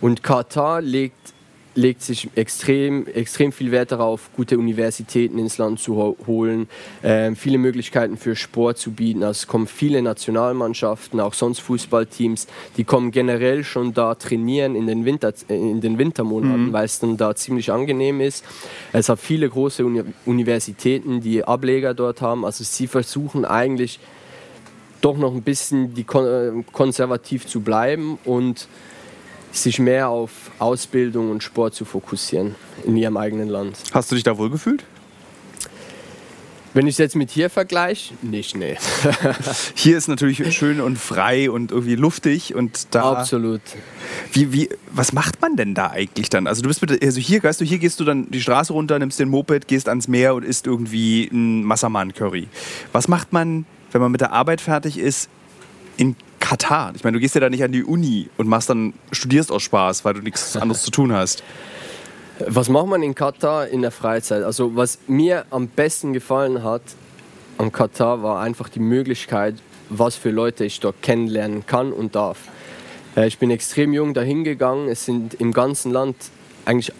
[0.00, 1.33] Und Katar legt
[1.74, 6.68] legt sich extrem, extrem viel Wert darauf, gute Universitäten ins Land zu holen,
[7.02, 9.22] äh, viele Möglichkeiten für Sport zu bieten.
[9.22, 14.86] Also es kommen viele Nationalmannschaften, auch sonst Fußballteams, die kommen generell schon da trainieren in
[14.86, 16.72] den, Winter, in den Wintermonaten, mhm.
[16.72, 18.44] weil es dann da ziemlich angenehm ist.
[18.92, 22.44] Es hat viele große Uni Universitäten, die Ableger dort haben.
[22.44, 23.98] Also sie versuchen eigentlich
[25.00, 28.68] doch noch ein bisschen die kon äh, konservativ zu bleiben und
[29.58, 33.78] sich mehr auf Ausbildung und Sport zu fokussieren in ihrem eigenen Land.
[33.92, 34.84] Hast du dich da wohl gefühlt?
[36.74, 38.76] Wenn ich es jetzt mit hier vergleiche, nicht, nee.
[39.76, 43.12] hier ist natürlich schön und frei und irgendwie luftig und da.
[43.12, 43.60] Absolut.
[44.32, 46.48] Wie, wie, was macht man denn da eigentlich dann?
[46.48, 48.98] Also du bist mit, also hier, weißt du, hier gehst du dann die Straße runter,
[48.98, 52.48] nimmst den Moped, gehst ans Meer und isst irgendwie ein Massaman Curry.
[52.90, 55.28] Was macht man, wenn man mit der Arbeit fertig ist,
[55.96, 56.92] in Katar.
[56.94, 59.62] Ich meine, du gehst ja da nicht an die Uni und machst dann, studierst aus
[59.62, 61.42] Spaß, weil du nichts anderes zu tun hast.
[62.38, 64.42] Was macht man in Katar in der Freizeit?
[64.42, 66.82] Also was mir am besten gefallen hat
[67.56, 69.54] am Katar war einfach die Möglichkeit,
[69.88, 72.38] was für Leute ich dort kennenlernen kann und darf.
[73.16, 74.88] Äh, ich bin extrem jung dahin gegangen.
[74.88, 76.16] Es sind im ganzen Land
[76.64, 76.92] eigentlich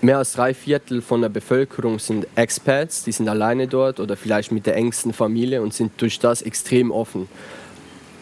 [0.00, 4.50] mehr als drei Viertel von der Bevölkerung sind Expats, die sind alleine dort oder vielleicht
[4.50, 7.28] mit der engsten Familie und sind durch das extrem offen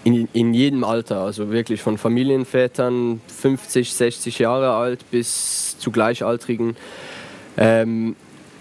[0.05, 6.77] in, in jedem Alter, also wirklich von Familienvätern 50, 60 Jahre alt bis zu Gleichaltrigen.
[7.57, 8.17] Ähm,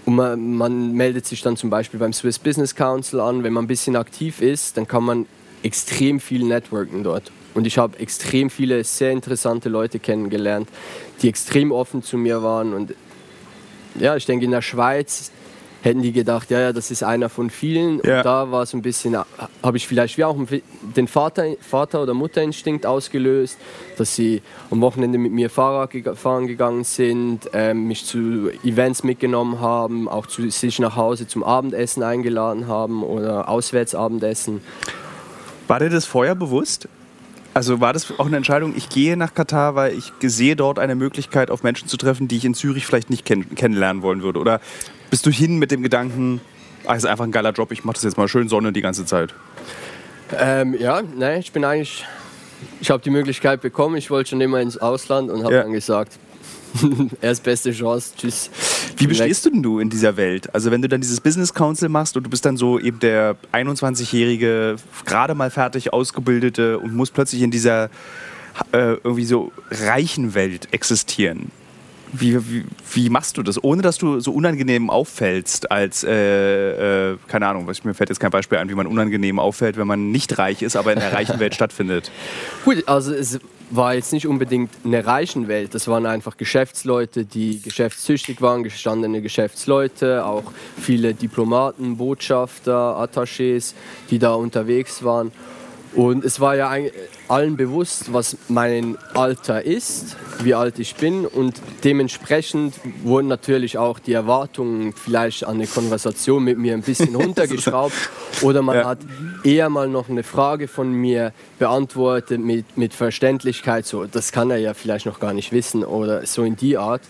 [0.06, 3.44] und man, man, meldet sich dann zum Beispiel beim Swiss Business Council an.
[3.44, 5.26] Wenn man ein bisschen aktiv ist, dann kann man
[5.64, 7.32] extrem viel networken dort.
[7.54, 10.70] Und ich habe extrem viele sehr interessante Leute kennengelernt,
[11.22, 12.74] die extrem offen zu mir waren.
[12.74, 12.96] Und
[14.00, 15.32] ja, ich denke, in der Schweiz
[15.82, 18.02] hätten die gedacht, ja, ja, das ist einer von vielen.
[18.04, 18.18] Ja.
[18.18, 20.38] Und da war so ein bisschen, habe ich vielleicht wie auch
[20.96, 23.58] den Vater, Vater- oder Mutterinstinkt ausgelöst,
[23.98, 29.60] dass sie am Wochenende mit mir Fahrrad fahren gegangen sind, ähm, mich zu Events mitgenommen
[29.60, 34.62] haben, auch zu sich nach Hause zum Abendessen eingeladen haben oder Auswärtsabendessen.
[35.68, 36.88] War dir das vorher bewusst?
[37.54, 40.96] Also war das auch eine Entscheidung, ich gehe nach Katar, weil ich sehe dort eine
[40.96, 44.40] Möglichkeit, auf Menschen zu treffen, die ich in Zürich vielleicht nicht kenn kennenlernen wollen würde?
[44.40, 44.62] Oder
[45.12, 46.42] bist du hin mit dem Gedanken,
[46.88, 49.06] ach, ist einfach ein geiler Job, ich mache das jetzt mal schön Sonne die ganze
[49.06, 49.36] Zeit?
[50.36, 52.06] Ähm, ja, ne, ich bin eigentlich,
[52.80, 55.64] ich habe die Möglichkeit bekommen, ich wollte schon immer ins Ausland und habe Ja.
[55.64, 56.18] dann gesagt,
[57.22, 58.50] erst beste Chance, tschüss.
[58.98, 60.54] Wie bestehst du denn du in dieser Welt?
[60.56, 63.36] Also wenn du dann dieses Business Council machst und du bist dann so eben der
[63.52, 67.86] 21-jährige, gerade mal fertig ausgebildete und musst plötzlich in dieser
[68.72, 71.52] äh, irgendwie so reichen Welt existieren.
[72.14, 77.18] Wie, wie, wie machst du das, ohne dass du so unangenehm auffällst als, äh, äh,
[77.28, 80.38] keine Ahnung, mir fällt jetzt kein Beispiel ein, wie man unangenehm auffällt, wenn man nicht
[80.38, 82.12] reich ist, aber in der reichen Welt stattfindet.
[82.66, 87.62] Gut, also es war jetzt nicht unbedingt eine reichen Welt, das waren einfach Geschäftsleute, die
[87.62, 93.74] geschäftstüchtig waren, gestandene Geschäftsleute, auch viele Diplomaten, Botschafter, Attachés,
[94.10, 95.32] die da unterwegs waren.
[95.94, 96.72] Und es war ja
[97.28, 104.00] allen bewusst, was mein Alter ist, wie alt ich bin und dementsprechend wurden natürlich auch
[104.00, 107.94] die Erwartungen vielleicht an eine Konversation mit mir ein bisschen runtergeschraubt
[108.42, 108.86] oder man Ja.
[108.86, 109.00] hat
[109.44, 114.58] eher mal noch eine Frage von mir beantwortet mit, mit Verständlichkeit, so das kann er
[114.58, 117.02] ja vielleicht noch gar nicht wissen oder so in die Art.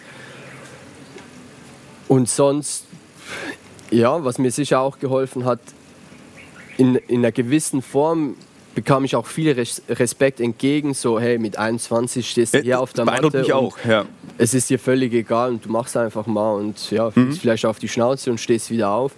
[2.07, 2.85] Und sonst,
[3.91, 5.59] ja, was mir sicher auch geholfen hat,
[6.77, 8.35] in, in einer gewissen Form
[8.75, 12.93] bekam ich auch viel Res- Respekt entgegen, so hey, mit 21 stehst du hier auf
[12.93, 14.05] der Matte mich auch, ja.
[14.37, 17.33] es ist dir völlig egal und du machst einfach mal und ja, Mhm.
[17.33, 19.11] vielleicht auf die Schnauze und stehst wieder auf.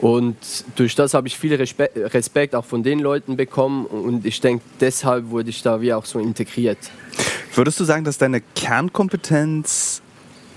[0.00, 0.36] Und
[0.76, 4.64] durch das habe ich viel Respe Respekt auch von den Leuten bekommen und ich denke,
[4.80, 6.78] deshalb wurde ich da wie auch so integriert.
[7.54, 10.00] Würdest du sagen, dass deine Kernkompetenz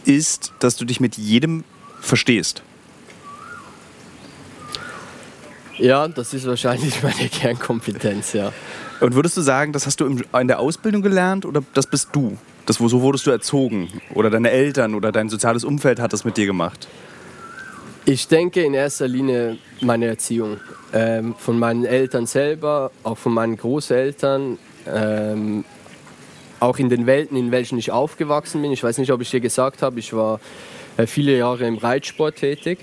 [0.06, 1.64] ist, dass du dich mit jedem
[2.00, 2.62] verstehst?
[5.84, 8.54] Ja, das ist wahrscheinlich meine Kernkompetenz, ja.
[9.02, 12.38] Und würdest du sagen, das hast du in der Ausbildung gelernt oder das bist du?
[12.66, 13.90] Das, so wurdest du erzogen?
[14.14, 16.88] Oder deine Eltern oder dein soziales Umfeld hat das mit dir gemacht?
[18.06, 20.62] Ich denke in erster Linie meine Erziehung.
[20.94, 25.66] Ähm, von meinen Eltern selber, auch von meinen Großeltern, ähm,
[26.62, 28.72] auch in den Welten, in welchen ich aufgewachsen bin.
[28.72, 30.40] Ich weiß nicht, ob ich dir gesagt habe, ich war
[30.96, 32.80] äh, viele Jahre im Reitsport tätig.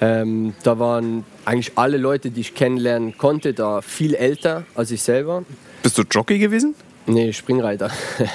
[0.00, 5.02] Ähm, da waren eigentlich alle Leute, die ich kennenlernen konnte, da viel älter als ich
[5.02, 5.44] selber.
[5.82, 6.74] Bist du Jockey gewesen?
[7.06, 7.90] Nee, Springreiter.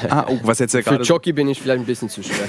[0.10, 1.04] Ah, oh, was jetzt ja Für gerade.
[1.04, 2.48] Jockey bin ich vielleicht ein bisschen zu schwer.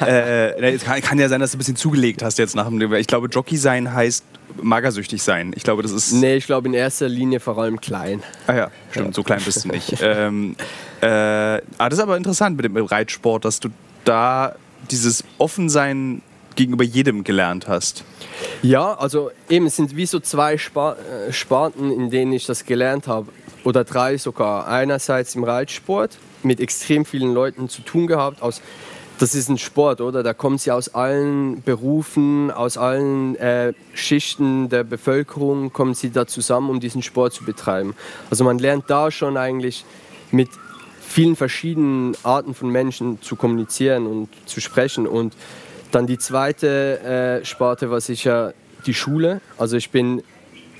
[0.06, 2.92] Äh, es kann, kann ja sein, dass du ein bisschen zugelegt hast jetzt nach dem.
[2.94, 4.24] Ich glaube, Jockey sein heißt
[4.62, 5.52] magersüchtig sein.
[5.54, 6.12] Ich glaube, das ist.
[6.12, 8.22] Nee, ich glaube in erster Linie vor allem klein.
[8.46, 9.96] Ah ja, stimmt, so klein bist du nicht.
[10.00, 10.56] ähm,
[11.00, 13.68] äh, ah, das ist aber interessant mit dem Reitsport, dass du
[14.04, 14.54] da
[14.90, 16.22] dieses Offensein
[16.58, 18.04] gegenüber jedem gelernt hast.
[18.62, 22.64] Ja, also eben es sind wie so zwei Spa äh, Sparten, in denen ich das
[22.64, 23.28] gelernt habe.
[23.64, 24.66] Oder drei sogar.
[24.66, 28.42] Einerseits im Reitsport mit extrem vielen Leuten zu tun gehabt.
[28.42, 28.60] Aus,
[29.20, 30.24] das ist ein Sport, oder?
[30.24, 36.26] Da kommen sie aus allen Berufen, aus allen äh, Schichten der Bevölkerung, kommen sie da
[36.26, 37.94] zusammen, um diesen Sport zu betreiben.
[38.30, 39.84] Also man lernt da schon eigentlich
[40.32, 40.48] mit
[41.00, 45.06] vielen verschiedenen Arten von Menschen zu kommunizieren und zu sprechen.
[45.06, 45.34] Und
[45.90, 48.54] dann die zweite äh, Sparte war sicher
[48.86, 49.40] die Schule.
[49.56, 50.22] Also ich bin,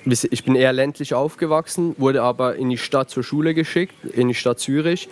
[0.05, 4.35] ich bin eher ländlich aufgewachsen, wurde aber in die Stadt zur Schule geschickt, in die
[4.35, 5.09] Stadt Zürich,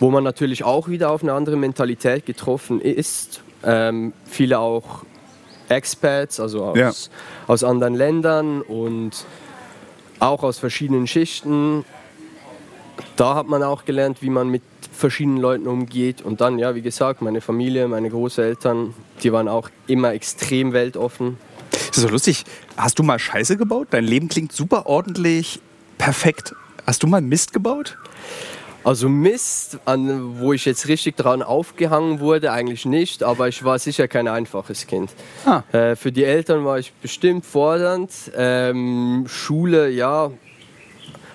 [0.00, 3.42] wo man natürlich auch wieder auf eine andere Mentalität getroffen ist.
[3.64, 5.04] Ähm, viele auch
[5.68, 6.92] Expats, also aus, Ja.
[7.46, 9.24] aus anderen Ländern und
[10.20, 11.84] auch aus verschiedenen Schichten.
[13.16, 14.62] Da hat man auch gelernt, wie man mit
[14.98, 16.22] verschiedenen Leuten umgeht.
[16.22, 21.38] Und dann, ja, wie gesagt, meine Familie, meine Großeltern, die waren auch immer extrem weltoffen.
[21.70, 22.44] Das ist so lustig.
[22.76, 23.88] Hast du mal Scheiße gebaut?
[23.90, 25.60] Dein Leben klingt super ordentlich,
[25.96, 26.54] perfekt.
[26.86, 27.96] Hast du mal Mist gebaut?
[28.84, 33.78] Also Mist, an, wo ich jetzt richtig dran aufgehangen wurde, eigentlich nicht, aber ich war
[33.78, 35.10] sicher kein einfaches Kind.
[35.44, 35.62] Ah.
[35.72, 38.12] Äh, für die Eltern war ich bestimmt fordernd.
[38.34, 40.30] Ähm, Schule, ja,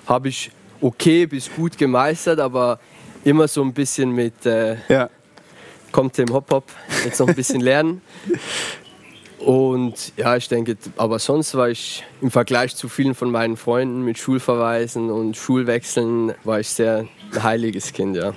[0.08, 2.80] habe ich okay bis gut gemeistert, aber
[3.24, 5.10] immer so ein bisschen mit, äh, Ja.
[5.92, 6.66] kommt im Hop-Hop,
[7.06, 8.02] jetzt noch ein bisschen lernen.
[9.40, 14.04] Und ja, ich denke, aber sonst war ich im Vergleich zu vielen von meinen Freunden
[14.04, 18.34] mit Schulverweisen und Schulwechseln, war ich sehr ein heiliges Kind, ja.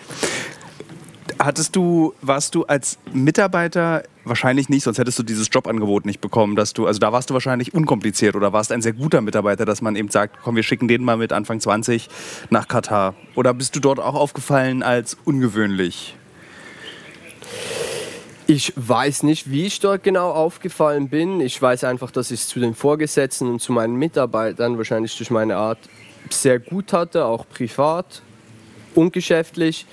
[1.38, 6.56] Hattest du, warst du als Mitarbeiter wahrscheinlich nicht, sonst hättest du dieses Jobangebot nicht bekommen,
[6.56, 9.82] dass du, also da warst du wahrscheinlich unkompliziert oder warst ein sehr guter Mitarbeiter, dass
[9.82, 12.08] man eben sagt, komm, wir schicken den mal mit Anfang 20
[12.50, 13.14] nach Katar.
[13.34, 16.16] Oder bist du dort auch aufgefallen als ungewöhnlich?
[18.48, 21.40] Ich weiß nicht, wie ich dort genau aufgefallen bin.
[21.40, 25.30] Ich weiß einfach, dass ich es zu den Vorgesetzten und zu meinen Mitarbeitern wahrscheinlich durch
[25.30, 25.78] meine Art
[26.30, 28.22] sehr gut hatte, auch privat
[28.94, 29.86] und geschäftlich.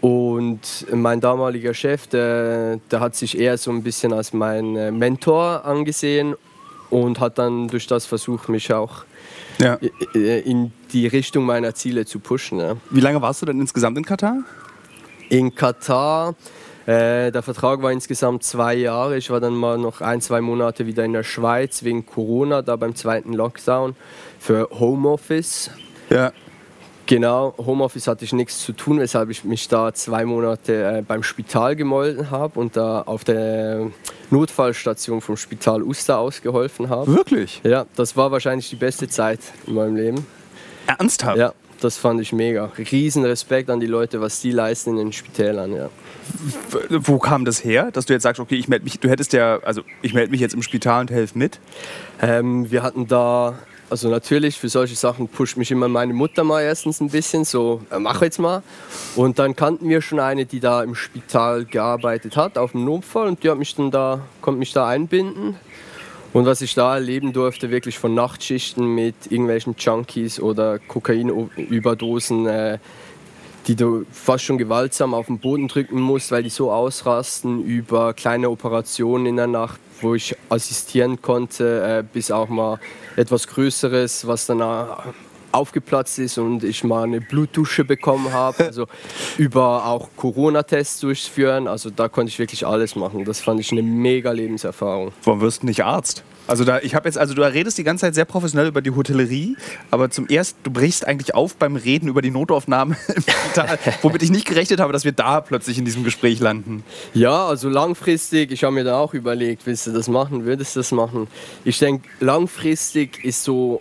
[0.00, 4.90] Und mein damaliger Chef, der, der hat sich eher so ein bisschen als mein äh,
[4.90, 6.34] Mentor angesehen
[6.88, 9.04] und hat dann durch das versucht, mich auch
[9.58, 9.74] ja.
[10.14, 12.58] in die Richtung meiner Ziele zu pushen.
[12.58, 12.76] Ja.
[12.90, 14.38] Wie lange warst du denn insgesamt in Katar?
[15.28, 16.34] In Katar
[16.86, 19.16] äh, der Vertrag war insgesamt zwei Jahre.
[19.16, 22.76] Ich war dann mal noch ein, zwei Monate wieder in der Schweiz wegen Corona, da
[22.76, 23.94] beim zweiten Lockdown
[24.38, 25.70] für Homeoffice.
[26.08, 26.32] Ja.
[27.10, 31.24] Genau, Homeoffice hatte ich nichts zu tun, weshalb ich mich da zwei Monate äh, beim
[31.24, 33.90] Spital gemolden habe und da auf der
[34.30, 37.12] Notfallstation vom Spital Uster ausgeholfen habe.
[37.12, 37.62] Wirklich?
[37.64, 40.26] Ja, das war wahrscheinlich die beste Zeit in meinem Leben.
[40.86, 41.36] Ernsthaft?
[41.36, 42.70] Ja, das fand ich mega.
[42.78, 45.90] Riesen Respekt an die Leute, was die leisten in den Spitälern, ja.
[46.90, 49.58] Wo kam das her, dass du jetzt sagst, okay, ich melde mich, du hättest ja,
[49.64, 51.58] also ich melde mich jetzt im Spital und helfe mit?
[52.22, 53.58] Ähm, wir hatten da,
[53.90, 57.82] also natürlich für solche Sachen pusht mich immer meine Mutter mal erstens ein bisschen, so
[57.90, 58.62] äh, mach jetzt mal.
[59.16, 63.28] Und dann kannten wir schon eine, die da im Spital gearbeitet hat, auf dem Notfall
[63.28, 65.56] und die hat mich dann da, konnte mich da einbinden.
[66.32, 72.78] Und was ich da erleben durfte, wirklich von Nachtschichten mit irgendwelchen Junkies oder Kokainüberdosen, äh,
[73.70, 78.14] die du fast schon gewaltsam auf den Boden drücken musst, weil die so ausrasten, über
[78.14, 82.80] kleine Operationen in der Nacht, wo ich assistieren konnte, äh, bis auch mal
[83.14, 84.60] etwas Größeres, was dann
[85.52, 88.64] aufgeplatzt ist und ich mal eine Blutdusche bekommen habe.
[88.70, 88.86] Also
[89.38, 91.68] über auch Corona-Tests durchführen.
[91.68, 93.24] Also da konnte ich wirklich alles machen.
[93.24, 95.12] Das fand ich eine mega Lebenserfahrung.
[95.22, 96.24] Warum wirst du nicht Arzt?
[96.50, 98.90] Also da, ich habe jetzt, also du redest die ganze Zeit sehr professionell über die
[98.90, 99.56] Hotellerie,
[99.92, 104.24] aber zum ersten, du brichst eigentlich auf beim Reden über die Notaufnahme im Spital, womit
[104.24, 106.82] ich nicht gerechnet habe, dass wir da plötzlich in diesem Gespräch landen.
[107.14, 110.80] Ja, also langfristig, ich habe mir da auch überlegt, willst du das machen, würdest du
[110.80, 111.28] das machen?
[111.64, 113.80] Ich denke, langfristig ist so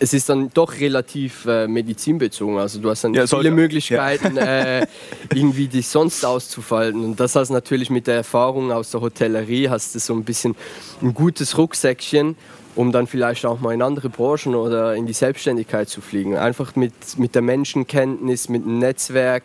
[0.00, 2.58] es ist dann doch relativ äh, medizinbezogen.
[2.58, 4.78] Also du hast dann ja, viele Möglichkeiten, ja.
[4.80, 4.86] äh,
[5.32, 7.04] irgendwie dich sonst auszufalten.
[7.04, 10.56] Und das hast natürlich mit der Erfahrung aus der Hotellerie, hast du so ein bisschen
[11.02, 12.36] ein gutes Rucksäckchen,
[12.74, 16.36] um dann vielleicht auch mal in andere Branchen oder in die Selbstständigkeit zu fliegen.
[16.36, 19.42] Einfach mit, mit der Menschenkenntnis, mit dem Netzwerk.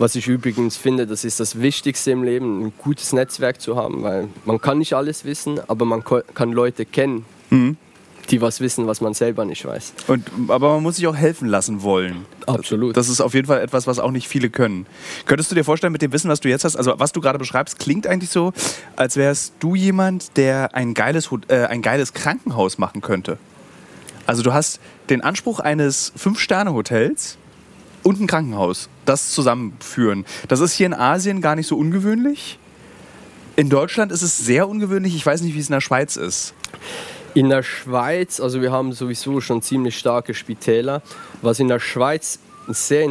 [0.00, 4.02] Was ich übrigens finde, das ist das Wichtigste im Leben, ein gutes Netzwerk zu haben,
[4.02, 7.24] weil man kann nicht alles wissen, aber man kann Leute kennen.
[7.50, 7.76] Mhm
[8.30, 9.94] die was wissen, was man selber nicht weiß.
[10.06, 12.26] Und, aber man muss sich auch helfen lassen wollen.
[12.46, 12.96] Absolut.
[12.96, 14.86] Das ist auf jeden Fall etwas, was auch nicht viele können.
[15.26, 17.38] Könntest du dir vorstellen, mit dem Wissen, was du jetzt hast, also was du gerade
[17.38, 18.52] beschreibst, klingt eigentlich so,
[18.96, 23.38] als wärst du jemand, der ein geiles, äh, ein geiles Krankenhaus machen könnte.
[24.26, 27.38] Also du hast den Anspruch eines Fünf-Sterne-Hotels
[28.02, 28.88] und ein Krankenhaus.
[29.06, 30.26] Das zusammenführen.
[30.48, 32.58] Das ist hier in Asien gar nicht so ungewöhnlich.
[33.56, 35.16] In Deutschland ist es sehr ungewöhnlich.
[35.16, 36.54] Ich weiß nicht, wie es in der Schweiz ist.
[37.38, 41.02] In der Schweiz, also wir haben sowieso schon ziemlich starke Spitäler.
[41.40, 43.04] Was in der Schweiz ein sehr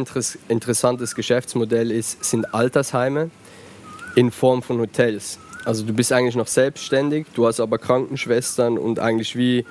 [0.48, 3.30] interessantes Geschäftsmodell ist, sind Altersheime
[4.16, 5.38] in Form von Hotels.
[5.64, 9.64] Also du bist eigentlich noch selbstständig, du hast aber Krankenschwestern und eigentlich wie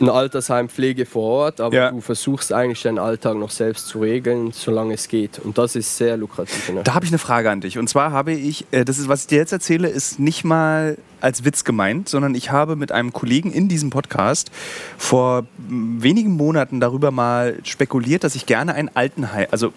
[0.00, 1.90] ein Altersheimpflege vor Ort, aber ja.
[1.90, 5.38] du versuchst eigentlich deinen Alltag noch selbst zu regeln, solange es geht.
[5.38, 6.70] Und das ist sehr lukrativ.
[6.84, 7.78] Da habe ich eine Frage an dich.
[7.78, 10.98] Und zwar habe ich, äh, das ist, was ich dir jetzt erzähle, ist nicht mal
[11.20, 14.50] als Witz gemeint, sondern ich habe mit einem Kollegen in diesem Podcast
[14.96, 19.72] vor wenigen Monaten darüber mal spekuliert, dass ich gerne ein Altenheim, also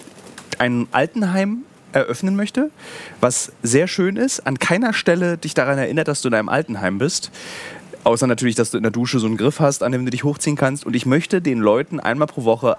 [0.60, 2.72] ein Altenheim eröffnen möchte,
[3.20, 6.98] was sehr schön ist, an keiner Stelle dich daran erinnert, dass du in einem Altenheim
[6.98, 7.32] bist,
[8.04, 10.24] Außer natürlich, dass du in der Dusche so einen Griff hast, an dem du dich
[10.24, 10.86] hochziehen kannst.
[10.86, 12.78] Und ich möchte den Leuten einmal pro Woche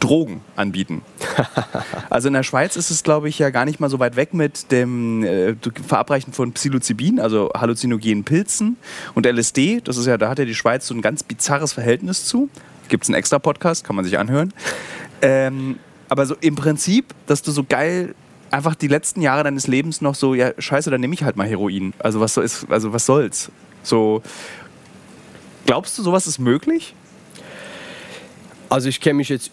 [0.00, 1.02] Drogen anbieten.
[2.10, 4.34] also in der Schweiz ist es, glaube ich, ja gar nicht mal so weit weg
[4.34, 5.54] mit dem äh,
[5.86, 8.76] Verabreichen von Psilocybin, also halluzinogenen Pilzen
[9.14, 9.82] und LSD.
[9.84, 12.48] Das ist ja, da hat ja die Schweiz so ein ganz bizarres Verhältnis zu.
[12.88, 14.52] Gibt es einen extra Podcast, kann man sich anhören.
[15.22, 18.14] Ähm, aber so im Prinzip, dass du so geil
[18.50, 21.46] einfach die letzten Jahre deines Lebens noch so, ja, scheiße, dann nehme ich halt mal
[21.46, 21.92] Heroin.
[21.98, 23.52] Also was, so ist, also was soll's?
[23.82, 24.22] So,
[25.66, 26.94] glaubst du, sowas ist möglich?
[28.68, 29.50] Also ich kenne mich jetzt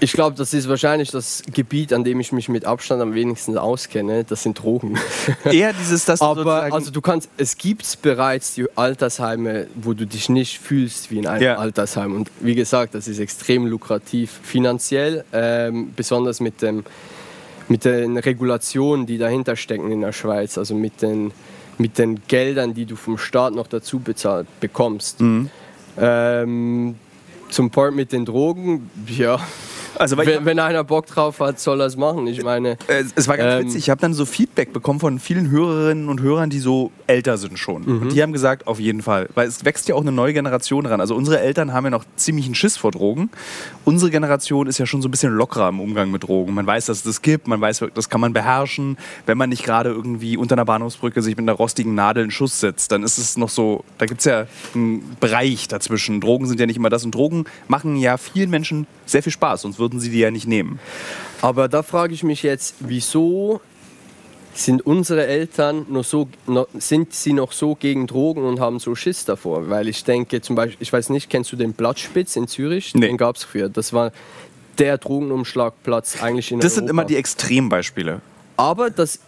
[0.00, 3.56] ich glaube, das ist wahrscheinlich das Gebiet, an dem ich mich mit Abstand am wenigsten
[3.56, 4.24] auskenne.
[4.24, 4.98] Das sind Drogen.
[5.44, 10.28] Eher dieses, das Aber also du kannst, es gibt bereits die Altersheime, wo du dich
[10.28, 11.56] nicht fühlst wie in einem ja.
[11.56, 12.14] Altersheim.
[12.14, 16.84] Und wie gesagt, das ist extrem lukrativ finanziell, ähm, besonders mit dem
[17.68, 21.32] mit den Regulationen, die dahinter stecken in der Schweiz, also mit den,
[21.78, 25.20] mit den Geldern, die du vom Staat noch dazu bezahlt bekommst.
[25.20, 25.50] Mhm.
[25.98, 26.96] Ähm,
[27.48, 29.40] zum Part mit den Drogen, ja,
[29.98, 32.26] also, wenn, wenn, einer Bock drauf hat, soll er es machen.
[32.26, 32.76] Ich meine.
[32.88, 33.78] Es war ganz ähm, witzig.
[33.84, 37.58] Ich habe dann so Feedback bekommen von vielen Hörerinnen und Hörern, die so älter sind
[37.58, 37.82] schon.
[37.82, 38.02] Mhm.
[38.02, 39.28] Und die haben gesagt, auf jeden Fall.
[39.34, 41.00] Weil es wächst ja auch eine neue Generation ran.
[41.00, 43.30] Also unsere Eltern haben ja noch ziemlich einen Schiss vor Drogen.
[43.84, 46.54] Unsere Generation ist ja schon so ein bisschen lockerer im Umgang mit Drogen.
[46.54, 48.96] Man weiß, dass es das gibt, man weiß, das kann man beherrschen.
[49.26, 52.60] Wenn man nicht gerade irgendwie unter einer Bahnhofsbrücke sich mit einer rostigen Nadel in Schuss
[52.60, 56.20] setzt, dann ist es noch so, da gibt es ja einen Bereich dazwischen.
[56.20, 57.04] Drogen sind ja nicht immer das.
[57.04, 60.48] Und Drogen machen ja vielen Menschen sehr viel Spaß, sonst würden sie die ja nicht
[60.48, 60.80] nehmen.
[61.42, 63.60] Aber da frage ich mich jetzt, wieso
[64.52, 68.96] sind unsere Eltern noch so, noch, sind sie noch so gegen Drogen und haben so
[68.96, 69.68] Schiss davor?
[69.70, 72.94] Weil ich denke zum Beispiel, ich weiß nicht, kennst du den Blattspitz in Zürich?
[72.94, 73.06] Nee.
[73.06, 73.68] Den gab es früher.
[73.68, 74.10] Das war
[74.78, 76.80] der Drogenumschlagplatz eigentlich in Das Europa.
[76.80, 78.20] sind immer die Extrembeispiele.
[78.56, 79.20] Aber das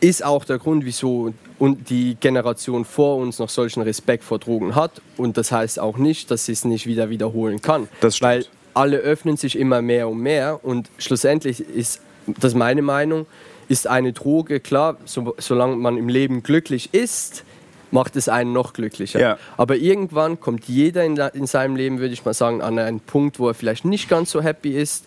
[0.00, 5.02] ist auch der Grund, wieso die Generation vor uns noch solchen Respekt vor Drogen hat.
[5.16, 7.88] Und das heißt auch nicht, dass sie es nicht wieder wiederholen kann.
[8.00, 8.30] Das stimmt.
[8.30, 8.46] Weil
[8.78, 13.26] alle öffnen sich immer mehr und mehr und schlussendlich ist das meine Meinung,
[13.68, 17.42] ist eine Droge, klar, so, solange man im Leben glücklich ist,
[17.90, 19.18] macht es einen noch glücklicher.
[19.18, 19.38] Ja.
[19.56, 23.40] Aber irgendwann kommt jeder in, in, seinem Leben, würde ich mal sagen, an einen Punkt,
[23.40, 25.04] wo er vielleicht nicht ganz so happy ist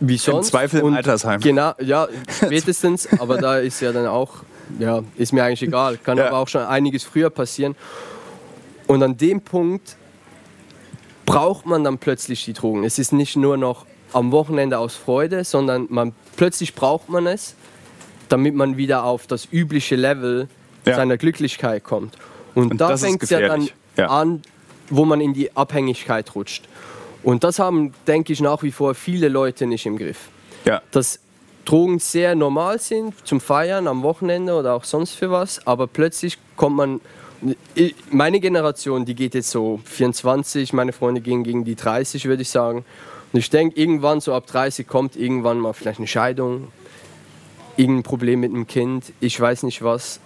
[0.00, 0.48] wie sonst.
[0.48, 1.40] Im Zweifel im Altersheim.
[1.40, 2.06] Genau, ja,
[2.44, 4.42] spätestens, aber da ist ja dann auch,
[4.78, 5.96] ja, ist mir eigentlich egal.
[5.96, 6.26] Kann ja.
[6.26, 7.76] aber auch schon einiges früher passieren.
[8.88, 9.96] Und an dem Punkt
[11.26, 12.84] braucht man dann plötzlich die Drogen.
[12.84, 17.54] Es ist nicht nur noch am Wochenende aus Freude, sondern man, plötzlich braucht man es,
[18.28, 20.48] damit man wieder auf das übliche Level
[20.86, 20.96] ja.
[20.96, 22.16] seiner Glücklichkeit kommt.
[22.54, 24.08] Und, Und da fängt es ja dann ja.
[24.08, 24.42] an,
[24.90, 26.68] wo man in die Abhängigkeit rutscht.
[27.22, 30.28] Und das haben, denke ich, nach wie vor viele Leute nicht im Griff.
[30.64, 30.82] Ja.
[30.90, 31.20] Dass
[31.64, 36.38] Drogen sehr normal sind zum Feiern am Wochenende oder auch sonst für was, aber plötzlich
[36.56, 37.00] kommt man
[38.10, 42.50] meine Generation, die geht jetzt so 24, meine Freunde gehen gegen die 30, würde ich
[42.50, 42.84] sagen.
[43.32, 46.68] Und ich denke, irgendwann so ab 30 kommt irgendwann mal vielleicht eine Scheidung,
[47.76, 50.20] irgendein Problem mit dem Kind, ich weiß nicht was,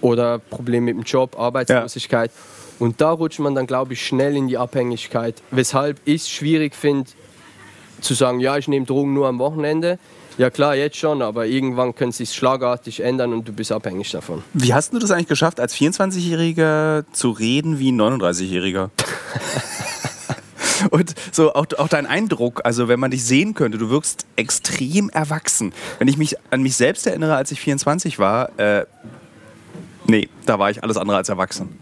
[0.00, 2.30] oder Problem mit dem Job, Arbeitslosigkeit.
[2.30, 2.86] Ja.
[2.86, 5.42] Und da rutscht man dann, glaube ich, schnell in die Abhängigkeit.
[5.50, 7.10] Weshalb ich es schwierig finde,
[8.00, 9.98] zu sagen, ja, ich nehme Drogen nur am Wochenende.
[10.40, 14.10] Ja klar, jetzt schon, aber irgendwann können sie es schlagartig ändern und du bist abhängig
[14.10, 14.42] davon.
[14.54, 18.88] Wie hast du das eigentlich geschafft, als 24-Jähriger zu reden wie ein 39-Jähriger?
[20.90, 25.10] Und so auch, auch, dein Eindruck, also wenn man dich sehen könnte, du wirkst extrem
[25.10, 25.74] erwachsen.
[25.98, 28.86] Wenn ich mich an mich selbst erinnere, als ich 24 war, äh,
[30.06, 31.78] nee, da war ich alles andere als erwachsen.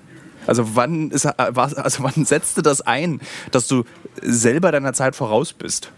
[0.49, 3.21] Also wann, ist, also wann setzte das ein,
[3.53, 3.85] dass du
[4.21, 5.93] selber deiner Zeit voraus bist?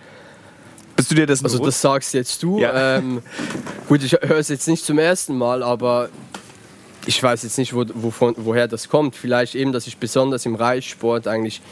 [1.01, 1.76] Bist du dir das Also bewusst?
[1.76, 2.59] das sagst jetzt du.
[2.59, 2.98] Ja.
[2.98, 3.22] Ähm,
[3.88, 6.11] gut, ich höre es jetzt nicht zum ersten Mal, aber
[7.07, 9.16] ich weiß jetzt nicht, wo, wovon, woher das kommt.
[9.16, 11.62] Vielleicht eben, dass ich besonders im Reitsport eigentlich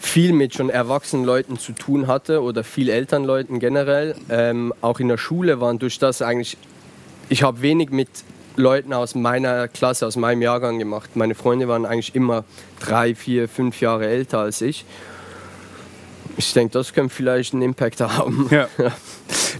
[0.00, 4.16] viel mit schon erwachsenen Leuten zu tun hatte oder viel Elternleuten generell.
[4.28, 6.56] Ähm, auch in der Schule waren durch das eigentlich,
[7.28, 8.08] ich habe wenig mit
[8.56, 11.10] Leuten aus meiner Klasse, aus meinem Jahrgang gemacht.
[11.14, 12.44] Meine Freunde waren eigentlich immer
[12.80, 14.84] drei, vier, fünf Jahre älter als ich.
[16.36, 18.48] Ich denke, das könnte vielleicht einen Impact haben.
[18.50, 18.68] Ja.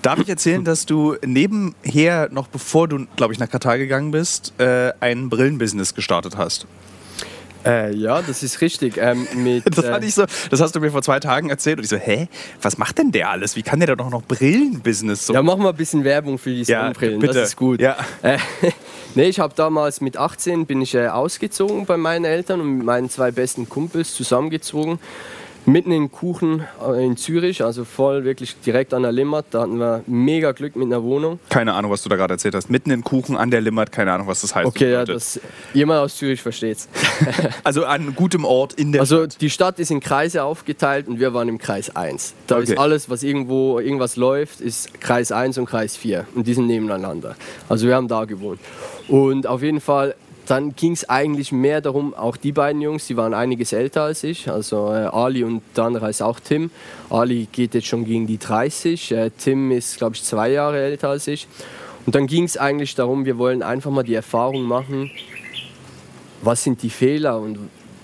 [0.03, 4.53] Darf ich erzählen, dass du nebenher, noch bevor du, glaube ich, nach Katar gegangen bist,
[4.59, 6.66] äh, ein Brillenbusiness gestartet hast?
[7.64, 8.99] Äh, ja, das ist richtig.
[8.99, 11.85] Ähm, mit, das, äh, ich so, das hast du mir vor zwei Tagen erzählt und
[11.85, 12.29] ich so, hä,
[12.61, 13.57] was macht denn der alles?
[13.57, 15.33] Wie kann der doch noch Brillenbusiness so?
[15.33, 17.81] Ja, mach mal ein bisschen Werbung für die Sonnenbrillen, ja, das ist gut.
[17.81, 17.97] Ja.
[18.22, 18.39] Äh,
[19.14, 22.85] nee, ich habe damals mit 18 bin ich äh, ausgezogen bei meinen Eltern und mit
[22.85, 24.99] meinen zwei besten Kumpels zusammengezogen
[25.67, 29.47] mitten in Kuchen äh, in Zürich, also voll wirklich direkt an der Limmat.
[29.51, 31.39] Da hatten wir mega Glück mit einer Wohnung.
[31.49, 32.71] Keine Ahnung, was du da gerade erzählt hast.
[32.71, 34.67] Mitten in Kuchen an der Limmat, keine Ahnung, was das heißt.
[34.67, 35.41] Okay, ja, das,
[35.73, 36.89] jemand aus Zürich versteht's.
[37.65, 39.41] also an gutem Ort in der Also Stadt.
[39.41, 42.35] die Stadt ist in Kreise aufgeteilt und wir waren im Kreis 1.
[42.47, 42.65] Da okay.
[42.65, 46.67] ist alles, was irgendwo irgendwas läuft, ist Kreis 1 und Kreis 4 und die sind
[46.67, 47.37] nebeneinander.
[47.69, 48.61] Also wir haben da gewohnt.
[49.09, 50.15] Und auf jeden Fall
[50.47, 54.24] dann ging es eigentlich mehr darum, auch die beiden Jungs, die waren einiges älter als
[54.24, 56.70] ich, also äh, Ali und der andere ist auch Tim.
[57.09, 61.09] Ali geht jetzt schon gegen die 30, äh, Tim ist, glaube ich, zwei Jahre älter
[61.09, 61.49] als ich.
[62.07, 65.11] Und dann ging es eigentlich darum, wir wollen einfach mal die Erfahrung machen,
[66.42, 67.59] was sind die Fehler und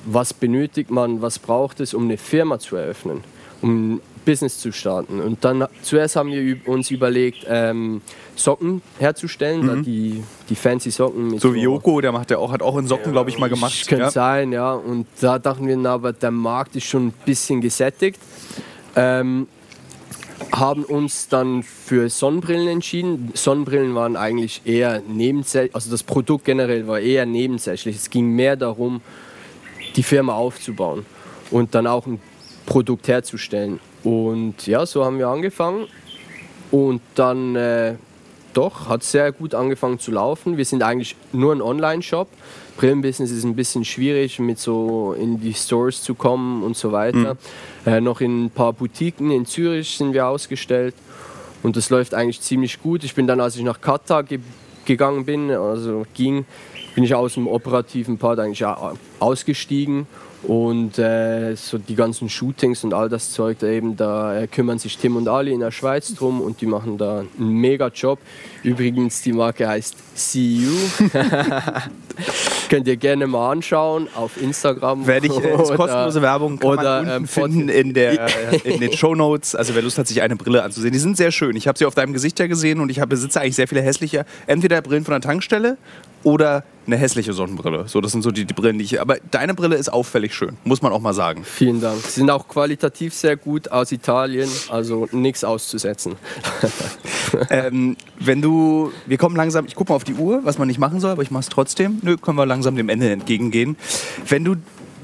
[0.06, 3.22] was benötigt man, was braucht es, um eine Firma zu eröffnen,
[3.60, 4.00] um
[4.30, 5.20] Business zu starten.
[5.20, 8.00] Und dann zuerst haben wir uns überlegt, ähm,
[8.36, 9.82] Socken herzustellen, mhm.
[9.82, 11.36] die, die fancy Socken.
[11.40, 13.50] so wie Joko, der macht ja auch, hat auch in Socken, ja, glaube ich, mal
[13.50, 13.88] gemacht.
[13.88, 14.10] Könnte ja.
[14.12, 14.72] sein, ja.
[14.72, 18.20] Und da dachten wir, aber der Markt ist schon ein bisschen gesättigt.
[18.94, 19.48] Ähm,
[20.52, 23.32] haben uns dann für Sonnenbrillen entschieden.
[23.34, 27.96] Sonnenbrillen waren eigentlich eher nebensächlich, also das Produkt generell war eher nebensächlich.
[27.96, 29.00] Es ging mehr darum,
[29.96, 31.04] die Firma aufzubauen
[31.50, 32.20] und dann auch ein
[32.66, 33.80] Produkt herzustellen.
[34.04, 35.86] Und ja, so haben wir angefangen.
[36.70, 37.94] Und dann äh,
[38.52, 40.56] doch, hat sehr gut angefangen zu laufen.
[40.56, 42.28] Wir sind eigentlich nur ein Online-Shop.
[42.76, 47.34] Brillenbusiness ist ein bisschen schwierig, mit so in die Stores zu kommen und so weiter.
[47.84, 47.92] Mhm.
[47.92, 50.94] Äh, noch in ein paar Boutiquen in Zürich sind wir ausgestellt
[51.62, 53.04] und das läuft eigentlich ziemlich gut.
[53.04, 54.40] Ich bin dann, als ich nach Katar ge
[54.86, 56.46] gegangen bin, also ging,
[56.94, 58.64] bin ich aus dem operativen Part eigentlich
[59.20, 60.06] ausgestiegen
[60.42, 64.78] und äh, so die ganzen Shootings und all das Zeug, da eben, da äh, kümmern
[64.78, 68.18] sich Tim und Ali in der Schweiz drum und die machen da einen mega Job.
[68.62, 71.08] Übrigens, die Marke heißt CU.
[72.68, 75.06] Könnt ihr gerne mal anschauen auf Instagram.
[75.06, 78.28] Werde ich äh, oder, kostenlose Werbung kann oder, man ähm, finden in, der,
[78.64, 79.54] in den Show Notes.
[79.54, 80.92] Also wer Lust hat, sich eine Brille anzusehen.
[80.92, 81.56] Die sind sehr schön.
[81.56, 84.24] Ich habe sie auf deinem Gesicht ja gesehen und ich besitze eigentlich sehr viele hässliche,
[84.46, 85.76] entweder Brillen von der Tankstelle
[86.22, 87.86] oder eine hässliche Sonnenbrille.
[87.86, 89.00] So, das sind so die, die Brillen, die ich.
[89.00, 91.44] Aber deine Brille ist auffällig schön, muss man auch mal sagen.
[91.44, 92.00] Vielen Dank.
[92.02, 96.16] Sie sind auch qualitativ sehr gut aus Italien, also nichts auszusetzen.
[97.50, 100.78] ähm, wenn du, wir kommen langsam, ich gucke mal auf die Uhr, was man nicht
[100.78, 102.00] machen soll, aber ich mache es trotzdem.
[102.02, 103.76] Nö, können wir langsam dem Ende entgegengehen.
[104.26, 104.56] Wenn du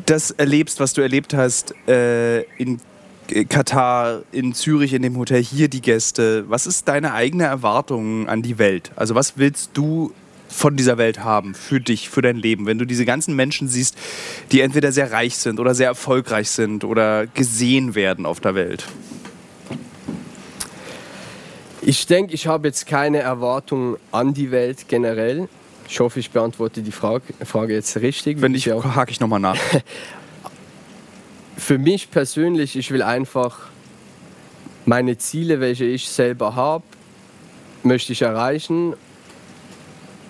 [0.07, 2.81] das erlebst, was du erlebt hast äh, in
[3.49, 6.45] Katar, in Zürich, in dem Hotel, hier die Gäste.
[6.49, 8.93] Was ist deine eigene Erwartung an die Welt?
[8.95, 10.12] Also was willst du
[10.49, 12.67] von dieser Welt haben, für dich, für dein Leben.
[12.67, 13.97] Wenn du diese ganzen Menschen siehst,
[14.53, 18.85] die entweder sehr reich sind oder sehr erfolgreich sind oder gesehen werden auf der Welt.
[21.83, 25.49] Ich denke, ich habe jetzt keine Erwartungen an die Welt generell.
[25.89, 28.41] Ich hoffe, ich beantworte die Frage, Frage jetzt richtig.
[28.41, 29.59] Wenn nicht, hake ich nochmal nach.
[31.57, 33.69] Für mich persönlich, ich will einfach
[34.85, 36.85] meine Ziele, welche ich selber habe,
[37.83, 38.95] möchte ich erreichen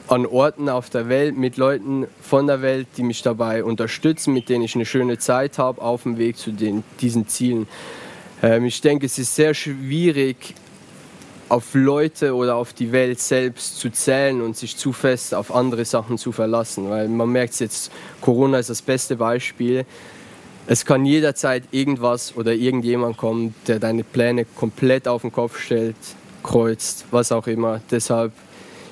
[0.08, 4.48] an Orten auf der Welt mit Leuten von der Welt, die mich dabei unterstützen, mit
[4.48, 7.66] denen ich eine schöne Zeit habe auf dem Weg zu den, diesen Zielen.
[8.42, 10.54] Ähm, ich denke, es ist sehr schwierig,
[11.48, 15.84] auf Leute oder auf die Welt selbst zu zählen und sich zu fest auf andere
[15.84, 16.90] Sachen zu verlassen.
[16.90, 19.84] Weil man merkt jetzt, Corona ist das beste Beispiel.
[20.66, 25.94] Es kann jederzeit irgendwas oder irgendjemand kommen, der deine Pläne komplett auf den Kopf stellt,
[26.42, 27.80] kreuzt, was auch immer.
[27.90, 28.32] Deshalb,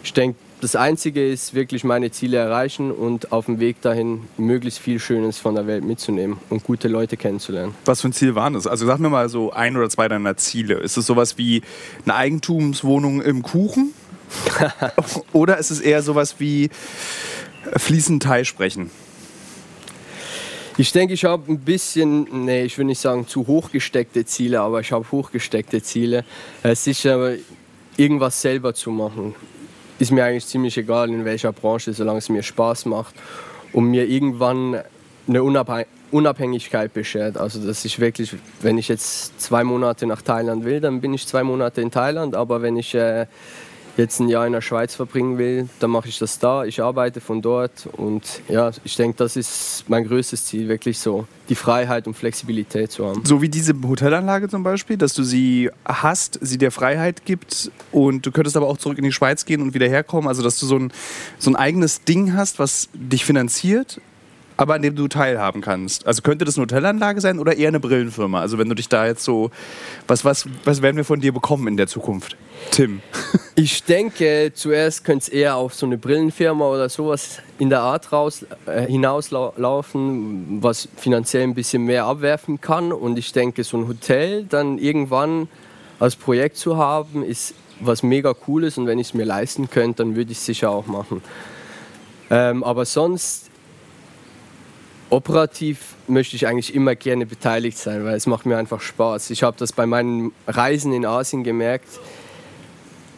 [0.04, 4.78] ich denke, das Einzige ist wirklich meine Ziele erreichen und auf dem Weg dahin möglichst
[4.78, 7.74] viel Schönes von der Welt mitzunehmen und gute Leute kennenzulernen.
[7.84, 8.66] Was für ein Ziel waren das?
[8.66, 10.76] Also sag mir mal so ein oder zwei deiner Ziele.
[10.76, 11.62] Ist es sowas wie
[12.05, 13.92] eine Eigentumswohnung im Kuchen?
[15.32, 16.70] oder ist es eher sowas wie
[17.76, 18.90] fließend Thai sprechen?
[20.76, 24.80] Ich denke, ich habe ein bisschen, nee, ich will nicht sagen zu hochgesteckte Ziele, aber
[24.80, 26.24] ich habe hochgesteckte Ziele.
[26.62, 27.34] Äh, sicher
[27.96, 29.34] irgendwas selber zu machen
[30.05, 33.14] ist mir eigentlich ziemlich egal, in welcher Branche, solange es mir Spaß macht
[33.72, 34.82] und mir irgendwann
[35.26, 35.42] eine
[36.11, 37.38] Unabhängigkeit beschert.
[37.38, 41.26] Also dass ich wirklich, wenn ich jetzt zwei Monate nach Thailand will, dann bin ich
[41.26, 43.26] zwei Monate in Thailand, aber wenn ich äh,
[43.97, 46.64] jetzt ein Jahr in der Schweiz verbringen will, dann mache ich das da.
[46.64, 51.26] Ich arbeite von dort und ja, ich denke, das ist mein größtes Ziel, wirklich so
[51.49, 53.24] die Freiheit und Flexibilität zu haben.
[53.24, 58.26] So wie diese Hotelanlage zum Beispiel, dass du sie hast, sie dir Freiheit gibt und
[58.26, 60.28] du könntest aber auch zurück in die Schweiz gehen und wieder herkommen.
[60.28, 60.92] Also dass du so ein,
[61.38, 64.01] so ein eigenes Ding hast, was dich finanziert,
[64.57, 66.07] aber an dem du teilhaben kannst.
[66.07, 68.40] Also könnte das eine Hotelanlage sein oder eher eine Brillenfirma?
[68.40, 69.51] Also wenn du dich da jetzt so,
[70.07, 72.36] was, was, was werden wir von dir bekommen in der Zukunft,
[72.70, 73.00] Tim?
[73.56, 78.10] Ich denke, zuerst könnte es eher auf so eine Brillenfirma oder sowas in der Art
[78.10, 82.92] raus, äh, hinauslaufen, was finanziell ein bisschen mehr abwerfen kann.
[82.92, 85.48] Und ich denke, so ein Hotel dann irgendwann
[86.00, 88.76] als Projekt zu haben, ist was mega cool ist.
[88.76, 91.22] Und wenn ich es mir leisten könnte, dann würde ich es sicher auch machen.
[92.30, 93.50] Ähm, aber sonst
[95.10, 99.30] operativ möchte ich eigentlich immer gerne beteiligt sein, weil es macht mir einfach Spaß.
[99.30, 101.88] Ich habe das bei meinen Reisen in Asien gemerkt.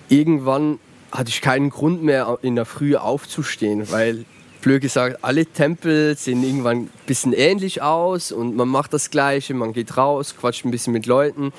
[0.08, 0.78] Irgendwann
[1.12, 4.24] hatte ich keinen Grund mehr in der Früh aufzustehen, weil
[4.60, 9.54] blöd gesagt, alle Tempel sehen irgendwann ein bisschen ähnlich aus und man macht das Gleiche,
[9.54, 11.52] man geht raus, quatscht ein bisschen mit Leuten.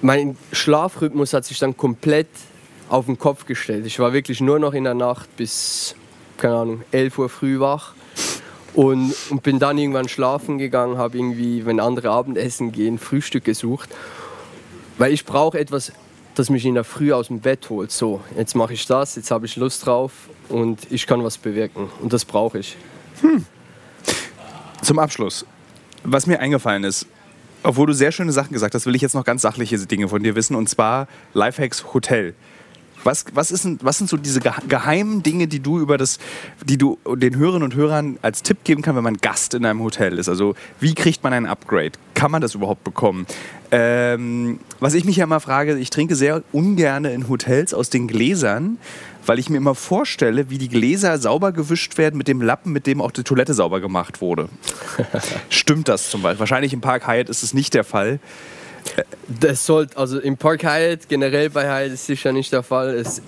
[0.00, 2.28] Mein Schlafrhythmus hat sich dann komplett
[2.88, 3.84] auf den Kopf gestellt.
[3.86, 5.94] Ich war wirklich nur noch in der Nacht bis,
[6.38, 7.94] keine Ahnung, 11 Uhr früh wach
[8.74, 13.90] und, und bin dann irgendwann schlafen gegangen, habe irgendwie, wenn andere Abendessen gehen, Frühstück gesucht.
[14.98, 15.92] Weil ich brauche etwas,
[16.38, 17.90] das mich in der Früh aus dem Bett holt.
[17.90, 20.12] So, jetzt mache ich das, jetzt habe ich Lust drauf
[20.48, 21.88] und ich kann was bewirken.
[22.00, 22.76] Und das brauche ich.
[23.20, 23.44] Hm.
[24.82, 25.44] Zum Abschluss,
[26.04, 27.06] was mir eingefallen ist,
[27.64, 30.22] obwohl du sehr schöne Sachen gesagt hast, will ich jetzt noch ganz sachliche Dinge von
[30.22, 30.54] dir wissen.
[30.54, 32.34] Und zwar Lifehacks Hotel.
[33.04, 36.18] Was, was, ist, was sind so diese gehe- geheimen Dinge, die du über das,
[36.64, 39.80] die du den Hörerinnen und Hörern als Tipp geben kann, wenn man Gast in einem
[39.80, 40.28] Hotel ist?
[40.28, 41.92] Also wie kriegt man ein Upgrade?
[42.14, 43.26] Kann man das überhaupt bekommen?
[43.70, 48.08] Ähm, was ich mich ja immer frage, ich trinke sehr ungern in Hotels aus den
[48.08, 48.78] Gläsern,
[49.26, 52.86] weil ich mir immer vorstelle, wie die Gläser sauber gewischt werden mit dem Lappen, mit
[52.86, 54.48] dem auch die Toilette sauber gemacht wurde.
[55.50, 56.40] Stimmt das zum Beispiel?
[56.40, 58.20] Wahrscheinlich im Park Hyatt ist es nicht der Fall.
[59.28, 62.94] Das sollte, also im Park Hyatt, generell bei Hyatt ist sicher nicht der Fall.
[62.94, 63.20] Es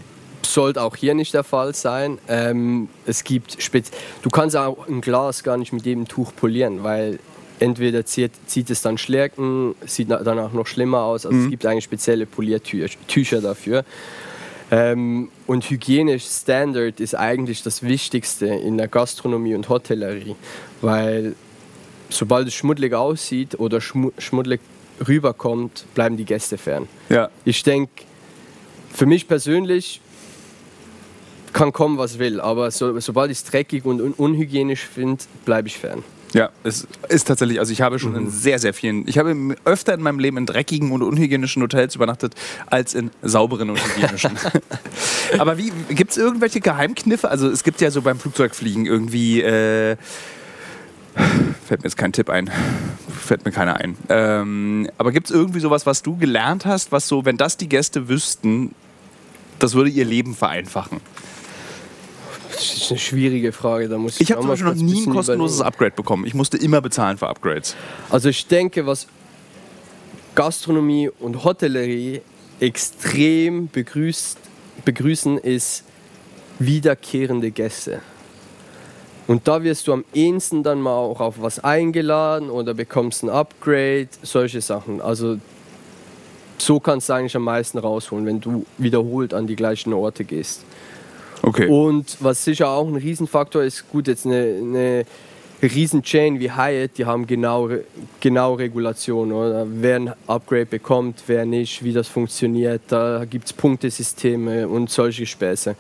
[0.42, 2.18] sollte auch hier nicht der Fall sein.
[2.28, 3.90] Ähm, es gibt spez
[4.22, 7.18] du kannst auch ein Glas gar nicht mit jedem Tuch polieren, weil
[7.60, 11.26] entweder zieht, zieht es dann Schlärken, sieht na- danach noch schlimmer aus.
[11.26, 13.84] Also es gibt eigentlich spezielle Poliertücher dafür.
[14.72, 20.36] Ähm, und hygienisch Standard ist eigentlich das Wichtigste in der Gastronomie und Hotellerie,
[20.80, 21.34] weil
[22.08, 24.60] sobald es schmuddelig aussieht oder schmu schmuddelig
[25.06, 26.86] rüberkommt, bleiben die Gäste fern.
[27.08, 27.30] Ja.
[27.44, 27.90] Ich denke,
[28.92, 30.00] für mich persönlich
[31.52, 35.66] kann kommen, was will, aber so, sobald ich es dreckig und un unhygienisch finde, bleibe
[35.68, 36.04] ich fern.
[36.32, 39.94] Ja, es ist tatsächlich, also ich habe schon in sehr, sehr vielen, ich habe öfter
[39.94, 42.34] in meinem Leben in dreckigen und unhygienischen Hotels übernachtet,
[42.66, 44.38] als in sauberen und hygienischen.
[45.38, 47.30] Aber wie, gibt es irgendwelche Geheimkniffe?
[47.30, 49.96] Also es gibt ja so beim Flugzeugfliegen irgendwie, äh,
[51.66, 52.50] fällt mir jetzt kein Tipp ein,
[53.08, 53.96] fällt mir keiner ein.
[54.08, 57.68] Ähm, aber gibt es irgendwie sowas, was du gelernt hast, was so, wenn das die
[57.68, 58.74] Gäste wüssten,
[59.58, 61.00] das würde ihr Leben vereinfachen?
[62.60, 65.12] Das ist eine schwierige Frage, da muss ich, Ich habe zum Beispiel noch nie ein
[65.12, 65.62] kostenloses.
[65.62, 66.26] Upgrade bekommen.
[66.26, 67.74] Ich musste immer bezahlen für Upgrades.
[68.10, 69.06] Also ich denke, was
[70.34, 72.20] Gastronomie und Hotellerie
[72.60, 74.38] extrem begrüßt,
[74.84, 75.84] begrüßen, ist
[76.58, 78.00] wiederkehrende Gäste.
[79.26, 83.30] Und da wirst du am ehesten dann mal auch auf was eingeladen oder bekommst ein
[83.30, 85.00] Upgrade, solche Sachen.
[85.00, 85.38] Also
[86.58, 90.64] so kannst du eigentlich am meisten rausholen, wenn du wiederholt an die gleichen Orte gehst.
[91.42, 91.68] Okay.
[91.68, 95.04] Und was sicher auch ein Riesenfaktor ist, gut, jetzt eine, eine
[95.62, 97.68] Riesenchain wie Hyatt, die haben genau,
[98.20, 99.66] genau Regulationen, oder?
[99.68, 102.82] wer ein Upgrade bekommt, wer nicht, wie das funktioniert.
[102.88, 105.76] Da gibt es Punktesysteme und solche Späße.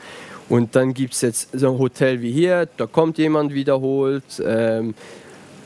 [0.48, 4.24] Und dann gibt es jetzt so ein Hotel wie hier, da kommt jemand wiederholt.
[4.44, 4.94] Ähm,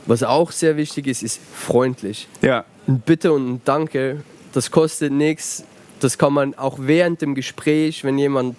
[0.06, 2.28] was auch sehr wichtig ist, ist freundlich.
[2.42, 2.64] Ja.
[2.86, 4.22] Ein Bitte und ein Danke,
[4.52, 5.64] das kostet nichts.
[6.00, 8.56] Das kann man auch während dem Gespräch, wenn jemand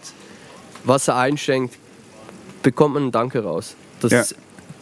[0.85, 1.77] Wasser einschenkt,
[2.63, 3.75] bekommt man ein Danke raus.
[4.01, 4.23] Das Ja.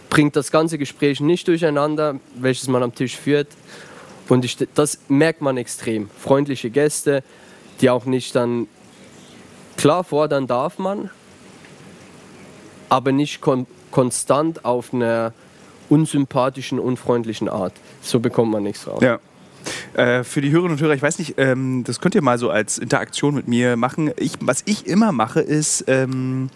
[0.09, 3.47] bringt das ganze Gespräch nicht durcheinander, welches man am Tisch führt.
[4.29, 6.09] Und ich, das merkt man extrem.
[6.17, 7.23] Freundliche Gäste,
[7.81, 8.67] die auch nicht dann,
[9.77, 11.09] klar fordern darf man,
[12.89, 15.33] aber nicht kon konstant auf einer
[15.89, 17.73] unsympathischen, unfreundlichen Art.
[18.01, 19.03] So bekommt man nichts raus.
[19.03, 19.19] Ja.
[19.93, 22.49] Äh, für die Hörerinnen und Hörer, ich weiß nicht, ähm, das könnt ihr mal so
[22.49, 24.11] als Interaktion mit mir machen.
[24.17, 26.49] Ich, was ich immer mache, ist ähm,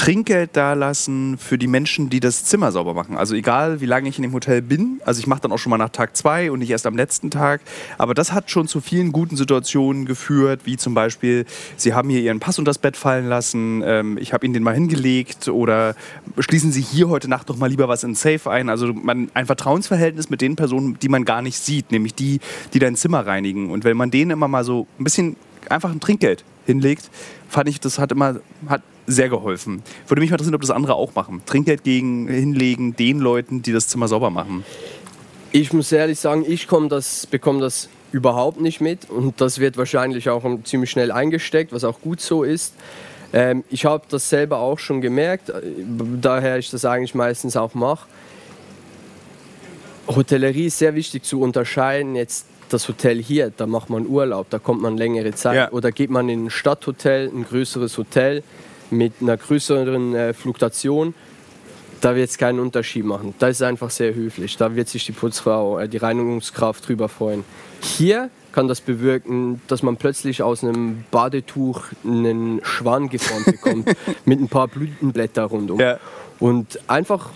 [0.00, 3.18] Trinkgeld dalassen für die Menschen, die das Zimmer sauber machen.
[3.18, 4.98] Also egal, wie lange ich in dem Hotel bin.
[5.04, 7.30] Also ich mache dann auch schon mal nach Tag zwei und nicht erst am letzten
[7.30, 7.60] Tag.
[7.98, 11.44] Aber das hat schon zu vielen guten Situationen geführt, wie zum Beispiel,
[11.76, 14.62] Sie haben hier Ihren Pass unter das Bett fallen lassen, ähm, ich habe Ihnen den
[14.62, 15.94] mal hingelegt oder
[16.38, 18.70] schließen Sie hier heute Nacht doch mal lieber was in Safe ein.
[18.70, 22.40] Also man ein Vertrauensverhältnis mit den Personen, die man gar nicht sieht, nämlich die,
[22.72, 23.70] die dein Zimmer reinigen.
[23.70, 25.36] Und wenn man denen immer mal so ein bisschen
[25.68, 27.10] einfach ein Trinkgeld hinlegt,
[27.50, 28.36] fand ich, das hat immer
[28.66, 28.80] hat
[29.10, 29.82] sehr geholfen.
[30.08, 31.42] Würde mich mal interessieren, ob das andere auch machen.
[31.46, 34.64] Trinkgeld gegen hinlegen den Leuten, die das Zimmer sauber machen.
[35.52, 40.28] Ich muss ehrlich sagen, ich das, bekomme das überhaupt nicht mit und das wird wahrscheinlich
[40.28, 42.74] auch ziemlich schnell eingesteckt, was auch gut so ist.
[43.32, 45.62] Ähm, ich habe das selber auch schon gemerkt, äh,
[46.20, 48.06] daher ich das eigentlich meistens auch mache.
[50.08, 52.16] Hotellerie ist sehr wichtig zu unterscheiden.
[52.16, 55.56] Jetzt das Hotel hier, da macht man Urlaub, da kommt man längere Zeit.
[55.56, 55.72] Ja.
[55.72, 58.42] Oder geht man in ein Stadthotel, ein größeres Hotel
[58.90, 61.14] mit einer größeren äh, Fluktuation,
[62.00, 63.34] da wird es keinen Unterschied machen.
[63.38, 64.56] Da ist es einfach sehr höflich.
[64.56, 67.44] Da wird sich die Putzfrau, äh, die Reinigungskraft drüber freuen.
[67.80, 73.88] Hier kann das bewirken, dass man plötzlich aus einem Badetuch einen Schwan geformt bekommt
[74.24, 75.78] mit ein paar Blütenblätter rundum.
[75.78, 75.98] Ja.
[76.38, 77.30] Und einfach,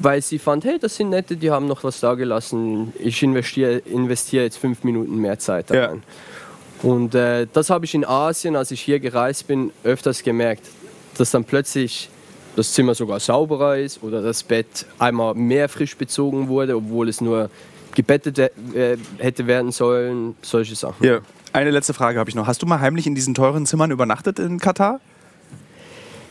[0.00, 2.92] weil sie fand, hey, das sind nette, die haben noch was da gelassen.
[2.98, 5.92] Ich investiere investiere jetzt fünf Minuten mehr Zeit da Ja.
[6.84, 10.68] Und äh, das habe ich in Asien, als ich hier gereist bin, öfters gemerkt,
[11.16, 12.10] dass dann plötzlich
[12.56, 17.22] das Zimmer sogar sauberer ist oder das Bett einmal mehr frisch bezogen wurde, obwohl es
[17.22, 17.48] nur
[17.94, 18.50] gebettet äh,
[19.18, 21.04] hätte werden sollen, solche Sachen.
[21.04, 21.20] Ja.
[21.54, 22.46] Eine letzte Frage habe ich noch.
[22.46, 25.00] Hast du mal heimlich in diesen teuren Zimmern übernachtet in Katar?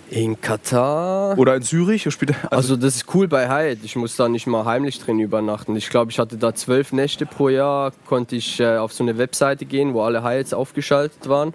[0.10, 1.38] In Katar.
[1.38, 2.06] Oder in Zürich?
[2.06, 3.80] Also, also, das ist cool bei Hyatt.
[3.84, 5.76] Ich muss da nicht mal heimlich drin übernachten.
[5.76, 7.94] Ich glaube, ich hatte da zwölf Nächte pro Jahr.
[8.06, 11.54] Konnte ich äh, auf so eine Webseite gehen, wo alle Hyatts aufgeschaltet waren.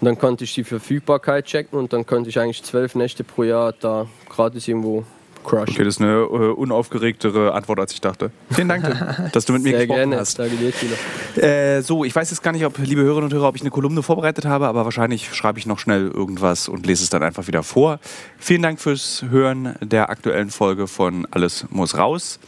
[0.00, 3.44] Und dann konnte ich die Verfügbarkeit checken und dann konnte ich eigentlich zwölf Nächte pro
[3.44, 5.04] Jahr da gratis irgendwo
[5.44, 5.70] Crush.
[5.70, 8.30] Okay, das ist eine äh, unaufgeregtere Antwort, als ich dachte.
[8.50, 10.16] Vielen Dank, dass du mit mir Sehr gesprochen gerne.
[10.18, 10.38] hast.
[10.38, 13.56] Danke dir, äh, so, ich weiß jetzt gar nicht, ob, liebe Hörerinnen und Hörer, ob
[13.56, 17.10] ich eine Kolumne vorbereitet habe, aber wahrscheinlich schreibe ich noch schnell irgendwas und lese es
[17.10, 18.00] dann einfach wieder vor.
[18.38, 22.38] Vielen Dank fürs Hören der aktuellen Folge von Alles muss raus.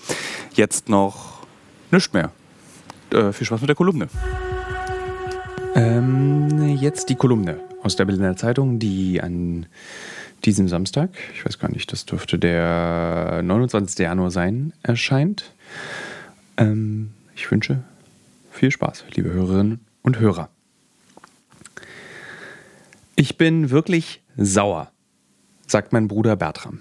[0.54, 1.40] Jetzt noch
[1.90, 2.30] nichts mehr.
[3.12, 4.08] Äh, viel Spaß mit der Kolumne.
[5.74, 9.66] Ähm, jetzt die Kolumne aus der Berliner Zeitung, die an
[10.44, 13.98] diesem Samstag, ich weiß gar nicht, das dürfte der 29.
[13.98, 15.52] Januar sein, erscheint.
[16.56, 17.82] Ähm, ich wünsche
[18.50, 20.50] viel Spaß, liebe Hörerinnen und Hörer.
[23.16, 24.90] Ich bin wirklich sauer,
[25.66, 26.80] sagt mein Bruder Bertram.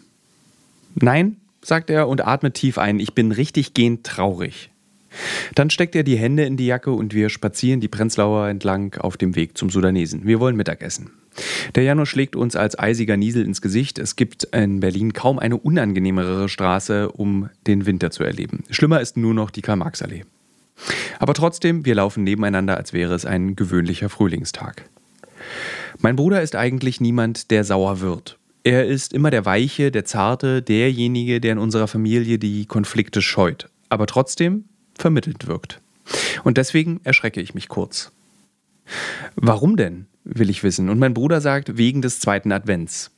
[0.96, 4.72] Nein, sagt er und atmet tief ein, ich bin richtig gehend traurig.
[5.56, 9.18] Dann steckt er die Hände in die Jacke und wir spazieren die Prenzlauer entlang auf
[9.18, 10.26] dem Weg zum Sudanesen.
[10.26, 11.12] Wir wollen Mittagessen.
[11.76, 14.00] Der Januar schlägt uns als eisiger Niesel ins Gesicht.
[14.00, 18.64] Es gibt in Berlin kaum eine unangenehmere Straße, um den Winter zu erleben.
[18.70, 20.24] Schlimmer ist nur noch die Karl-Marx-Allee.
[21.20, 24.90] Aber trotzdem, wir laufen nebeneinander, als wäre es ein gewöhnlicher Frühlingstag.
[26.00, 28.38] Mein Bruder ist eigentlich niemand, der sauer wird.
[28.64, 33.70] Er ist immer der Weiche, der Zarte, derjenige, der in unserer Familie die Konflikte scheut,
[33.90, 34.66] aber trotzdem
[35.02, 35.82] vermittelt wirkt.
[36.44, 38.12] Und deswegen erschrecke ich mich kurz.
[39.36, 40.08] Warum denn?
[40.24, 40.90] will ich wissen.
[40.90, 43.12] Und mein Bruder sagt, wegen des zweiten Advents.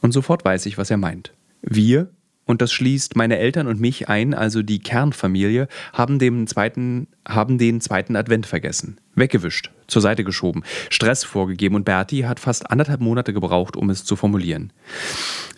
[0.00, 1.32] Und sofort weiß ich, was er meint.
[1.62, 2.10] Wir,
[2.46, 7.58] und das schließt meine Eltern und mich ein, also die Kernfamilie, haben, dem zweiten, haben
[7.58, 8.98] den zweiten Advent vergessen.
[9.14, 14.04] Weggewischt, zur Seite geschoben, Stress vorgegeben und Berti hat fast anderthalb Monate gebraucht, um es
[14.04, 14.72] zu formulieren.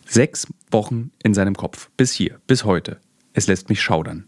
[0.05, 2.99] Sechs Wochen in seinem Kopf, bis hier, bis heute.
[3.33, 4.27] Es lässt mich schaudern.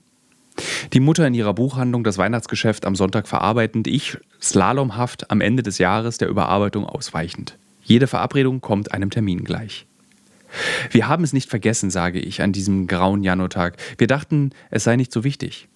[0.92, 5.78] Die Mutter in ihrer Buchhandlung das Weihnachtsgeschäft am Sonntag verarbeitend, ich slalomhaft am Ende des
[5.78, 7.56] Jahres der Überarbeitung ausweichend.
[7.82, 9.86] Jede Verabredung kommt einem Termin gleich.
[10.90, 13.76] Wir haben es nicht vergessen, sage ich an diesem grauen Januartag.
[13.98, 15.68] Wir dachten, es sei nicht so wichtig.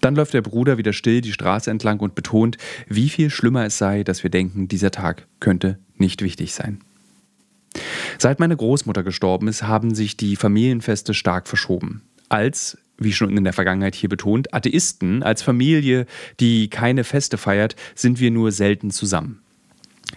[0.00, 3.78] Dann läuft der Bruder wieder still die Straße entlang und betont, wie viel schlimmer es
[3.78, 6.80] sei, dass wir denken, dieser Tag könnte nicht wichtig sein.
[8.18, 12.02] Seit meine Großmutter gestorben ist, haben sich die Familienfeste stark verschoben.
[12.28, 16.06] Als wie schon in der Vergangenheit hier betont, Atheisten als Familie,
[16.40, 19.40] die keine Feste feiert, sind wir nur selten zusammen.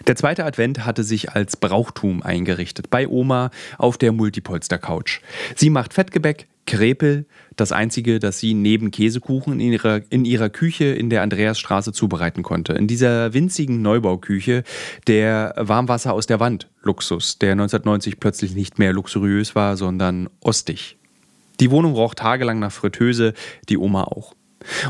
[0.06, 5.20] Der zweite Advent hatte sich als Brauchtum eingerichtet, bei Oma auf der Multipolster-Couch.
[5.54, 7.26] Sie macht Fettgebäck, Krepel,
[7.56, 12.42] das einzige, das sie neben Käsekuchen in ihrer, in ihrer Küche in der Andreasstraße zubereiten
[12.42, 12.72] konnte.
[12.72, 14.64] In dieser winzigen Neubauküche,
[15.06, 20.96] der Warmwasser aus der Wand, Luxus, der 1990 plötzlich nicht mehr luxuriös war, sondern ostig,
[21.60, 23.34] die Wohnung roch tagelang nach Fritteuse,
[23.68, 24.34] die Oma auch.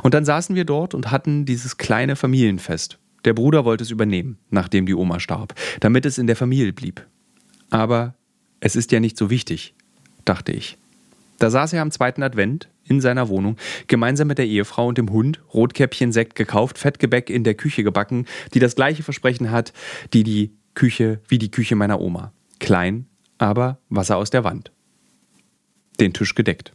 [0.02, 2.98] Und dann saßen wir dort und hatten dieses kleine Familienfest.
[3.24, 7.06] Der Bruder wollte es übernehmen, nachdem die Oma starb, damit es in der Familie blieb.
[7.70, 8.14] Aber
[8.60, 9.74] es ist ja nicht so wichtig,
[10.24, 10.76] dachte ich.
[11.38, 13.56] Da saß er am zweiten Advent in seiner Wohnung,
[13.86, 18.26] gemeinsam mit der Ehefrau und dem Hund, Rotkäppchen Sekt gekauft, Fettgebäck in der Küche gebacken,
[18.54, 19.72] die das gleiche Versprechen hat,
[20.12, 22.32] die die Küche wie die Küche meiner Oma.
[22.58, 23.06] Klein,
[23.38, 24.72] aber Wasser aus der Wand
[26.02, 26.72] den Tisch gedeckt.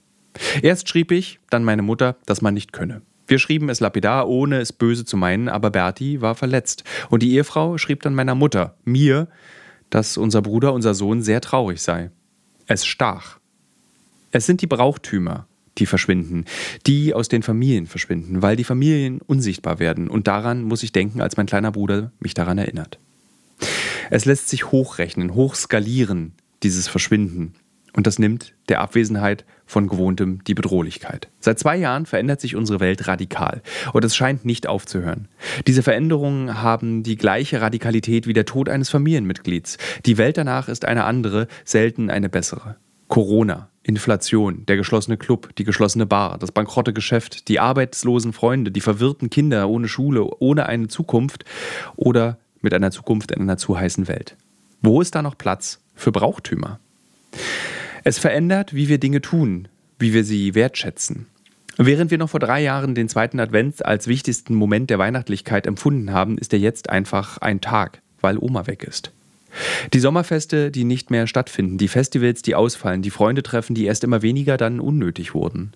[0.62, 3.02] Erst schrieb ich, dann meine Mutter, dass man nicht könne.
[3.28, 6.84] Wir schrieben es lapidar, ohne es böse zu meinen, aber Berti war verletzt.
[7.10, 9.28] Und die Ehefrau schrieb dann meiner Mutter, mir,
[9.90, 12.10] dass unser Bruder, unser Sohn sehr traurig sei.
[12.68, 13.40] Es stach.
[14.32, 15.48] Es sind die Brauchtümer,
[15.78, 16.46] die verschwinden,
[16.86, 20.10] die aus den Familien verschwinden, weil die Familien unsichtbar werden.
[20.10, 22.98] Und daran muss ich denken, als mein kleiner Bruder mich daran erinnert.
[24.10, 27.54] Es lässt sich hochrechnen, hochskalieren, dieses Verschwinden.
[27.98, 31.30] Und das nimmt der Abwesenheit von Gewohntem die Bedrohlichkeit.
[31.40, 35.28] Seit zwei Jahren verändert sich unsere Welt radikal und es scheint nicht aufzuhören.
[35.66, 39.80] Diese Veränderungen haben die gleiche Radikalität wie der Tod eines Familienmitglieds.
[40.06, 42.76] Die Welt danach ist eine andere, selten eine bessere.
[43.08, 48.82] Corona, Inflation, der geschlossene Club, die geschlossene Bar, das bankrotte Geschäft, die arbeitslosen Freunde, die
[48.82, 51.46] verwirrten Kinder ohne Schule, ohne eine Zukunft
[51.96, 54.36] oder mit einer Zukunft in einer zu heißen Welt.
[54.84, 56.80] Wo ist da noch Platz für Brauchtümer?
[58.08, 59.68] Es verändert, wie wir Dinge tun,
[60.00, 61.26] wie wir sie wertschätzen.
[61.76, 66.14] Während wir noch vor drei Jahren den zweiten Advent als wichtigsten Moment der Weihnachtlichkeit empfunden
[66.14, 69.12] haben, ist er jetzt einfach ein Tag, weil Oma weg ist.
[69.92, 74.06] Die Sommerfeste, die nicht mehr stattfinden, die Festivals, die ausfallen, die Freunde treffen, die erst
[74.06, 75.74] immer weniger dann unnötig wurden.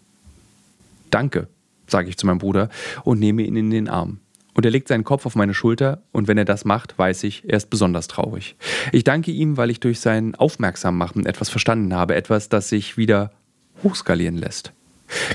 [1.09, 1.49] Danke,
[1.87, 2.69] sage ich zu meinem Bruder
[3.03, 4.21] und nehme ihn in den Arm.
[4.53, 7.43] Und er legt seinen Kopf auf meine Schulter und wenn er das macht, weiß ich,
[7.47, 8.55] er ist besonders traurig.
[8.91, 13.31] Ich danke ihm, weil ich durch sein Aufmerksammachen etwas verstanden habe, etwas, das sich wieder
[13.83, 14.73] hochskalieren lässt.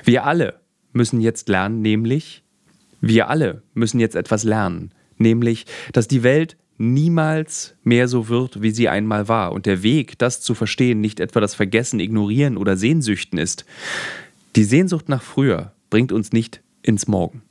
[0.05, 0.61] Wir alle
[0.93, 2.43] müssen jetzt lernen, nämlich,
[3.01, 8.71] wir alle müssen jetzt etwas lernen, nämlich, dass die Welt niemals mehr so wird, wie
[8.71, 12.77] sie einmal war und der Weg, das zu verstehen, nicht etwa das Vergessen, Ignorieren oder
[12.77, 13.65] Sehnsüchten ist.
[14.57, 17.43] Die Sehnsucht nach früher bringt uns nicht ins Morgen.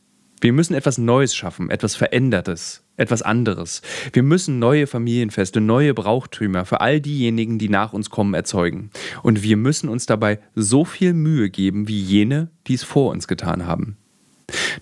[0.42, 3.82] Wir müssen etwas Neues schaffen, etwas Verändertes, etwas anderes.
[4.14, 8.92] Wir müssen neue Familienfeste, neue Brauchtümer für all diejenigen, die nach uns kommen, erzeugen.
[9.24, 13.28] Und wir müssen uns dabei so viel Mühe geben wie jene, die es vor uns
[13.28, 13.98] getan haben.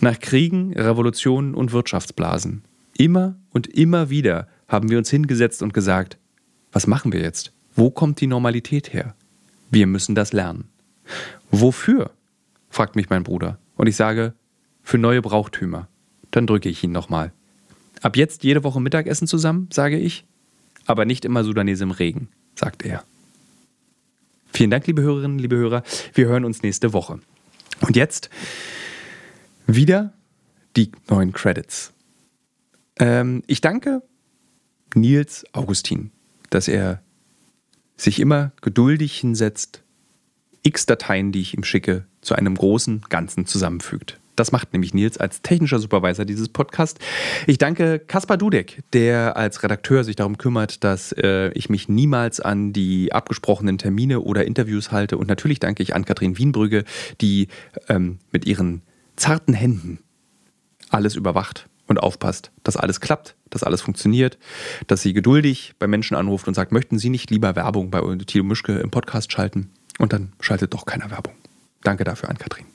[0.02, 2.64] Nach Kriegen, Revolutionen und Wirtschaftsblasen.
[2.98, 6.18] Immer und immer wieder haben wir uns hingesetzt und gesagt,
[6.72, 7.54] was machen wir jetzt?
[7.76, 9.16] Wo kommt die Normalität her?
[9.70, 10.66] Wir müssen das lernen.
[11.52, 12.12] Wofür?
[12.70, 13.60] fragt mich mein Bruder.
[13.76, 14.34] Und ich sage,
[14.84, 15.88] für neue Brauchtümer.
[16.32, 17.32] Dann drücke ich ihn nochmal.
[18.02, 20.26] Ab jetzt jede Woche Mittagessen zusammen, sage ich.
[20.86, 23.04] Aber nicht immer Sudanese im Regen, sagt er.
[24.52, 25.84] Vielen Dank, liebe Hörerinnen, liebe Hörer.
[26.14, 27.20] Wir hören uns nächste Woche.
[27.82, 28.30] Und jetzt
[29.66, 30.14] wieder
[30.76, 31.94] die neuen Credits.
[33.00, 34.04] Ähm, ich danke
[34.94, 36.12] Nils Augustin,
[36.50, 37.02] dass er
[37.96, 39.82] sich immer geduldig hinsetzt,
[40.62, 44.20] x Dateien, die ich ihm schicke, zu einem großen Ganzen zusammenfügt.
[44.36, 47.00] Das macht nämlich Nils als technischer Supervisor dieses Podcasts.
[47.46, 52.40] Ich danke Kaspar Dudek, der als Redakteur sich darum kümmert, dass äh, ich mich niemals
[52.40, 55.18] an die abgesprochenen Termine oder Interviews halte.
[55.18, 56.84] Und natürlich danke ich an Kathrin Wienbrügge,
[57.22, 57.48] die
[57.90, 58.82] ähm, mit ihren
[59.16, 60.00] zarten Händen
[60.90, 64.38] alles überwacht und aufpasst, dass alles klappt, dass alles funktioniert,
[64.88, 68.44] dass sie geduldig bei Menschen anruft und sagt, möchten Sie nicht lieber Werbung bei Thilo
[68.44, 69.70] Mischke im Podcast schalten?
[70.00, 71.34] Und dann schaltet doch keiner Werbung.
[71.84, 72.73] Danke dafür an Kathrin.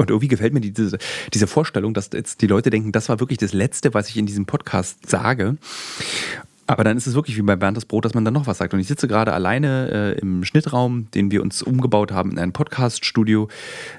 [0.00, 0.96] Und irgendwie gefällt mir diese,
[1.34, 4.24] diese Vorstellung, dass jetzt die Leute denken, das war wirklich das Letzte, was ich in
[4.24, 5.58] diesem Podcast sage.
[6.66, 8.56] Aber dann ist es wirklich wie bei Bernd das Brot, dass man dann noch was
[8.56, 8.72] sagt.
[8.72, 12.52] Und ich sitze gerade alleine äh, im Schnittraum, den wir uns umgebaut haben in ein
[12.52, 13.48] Podcast-Studio.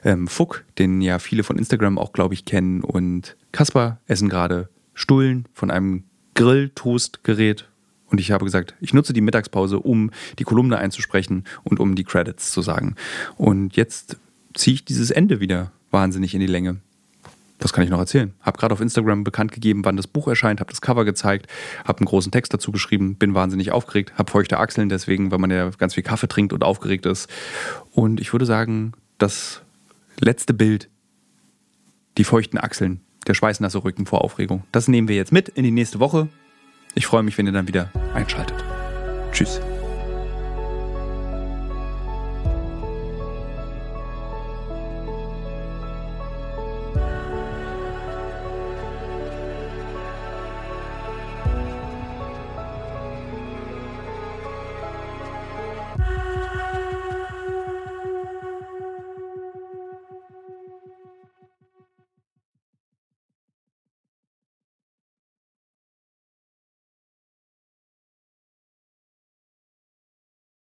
[0.04, 2.82] Ähm, Fuck, den ja viele von Instagram auch, glaube ich, kennen.
[2.82, 7.68] Und Kaspar essen gerade Stullen von einem Grill-Toast-Gerät.
[8.08, 12.06] Und ich habe gesagt, ich nutze die Mittagspause, um die Kolumne einzusprechen und um die
[12.06, 12.96] Credits zu sagen.
[13.38, 14.18] Und jetzt
[14.56, 16.78] ziehe ich dieses Ende wieder wahnsinnig in die Länge.
[17.62, 18.34] Das kann ich noch erzählen.
[18.42, 21.46] Hab gerade auf Instagram bekannt gegeben, wann das Buch erscheint, habe das Cover gezeigt,
[21.86, 25.52] habe einen großen Text dazu geschrieben, bin wahnsinnig aufgeregt, habe feuchte Achseln deswegen, weil man
[25.52, 27.30] ja ganz viel Kaffee trinkt und aufgeregt ist.
[27.92, 29.62] Und ich würde sagen, das
[30.20, 30.90] letzte Bild,
[32.18, 35.72] die feuchten Achseln, der schweißnasse Rücken vor Aufregung, das nehmen wir jetzt mit in die
[35.72, 36.30] nächste Woche.
[36.96, 38.58] Ich freue mich, wenn ihr dann wieder einschaltet.
[39.32, 39.62] Tschüss.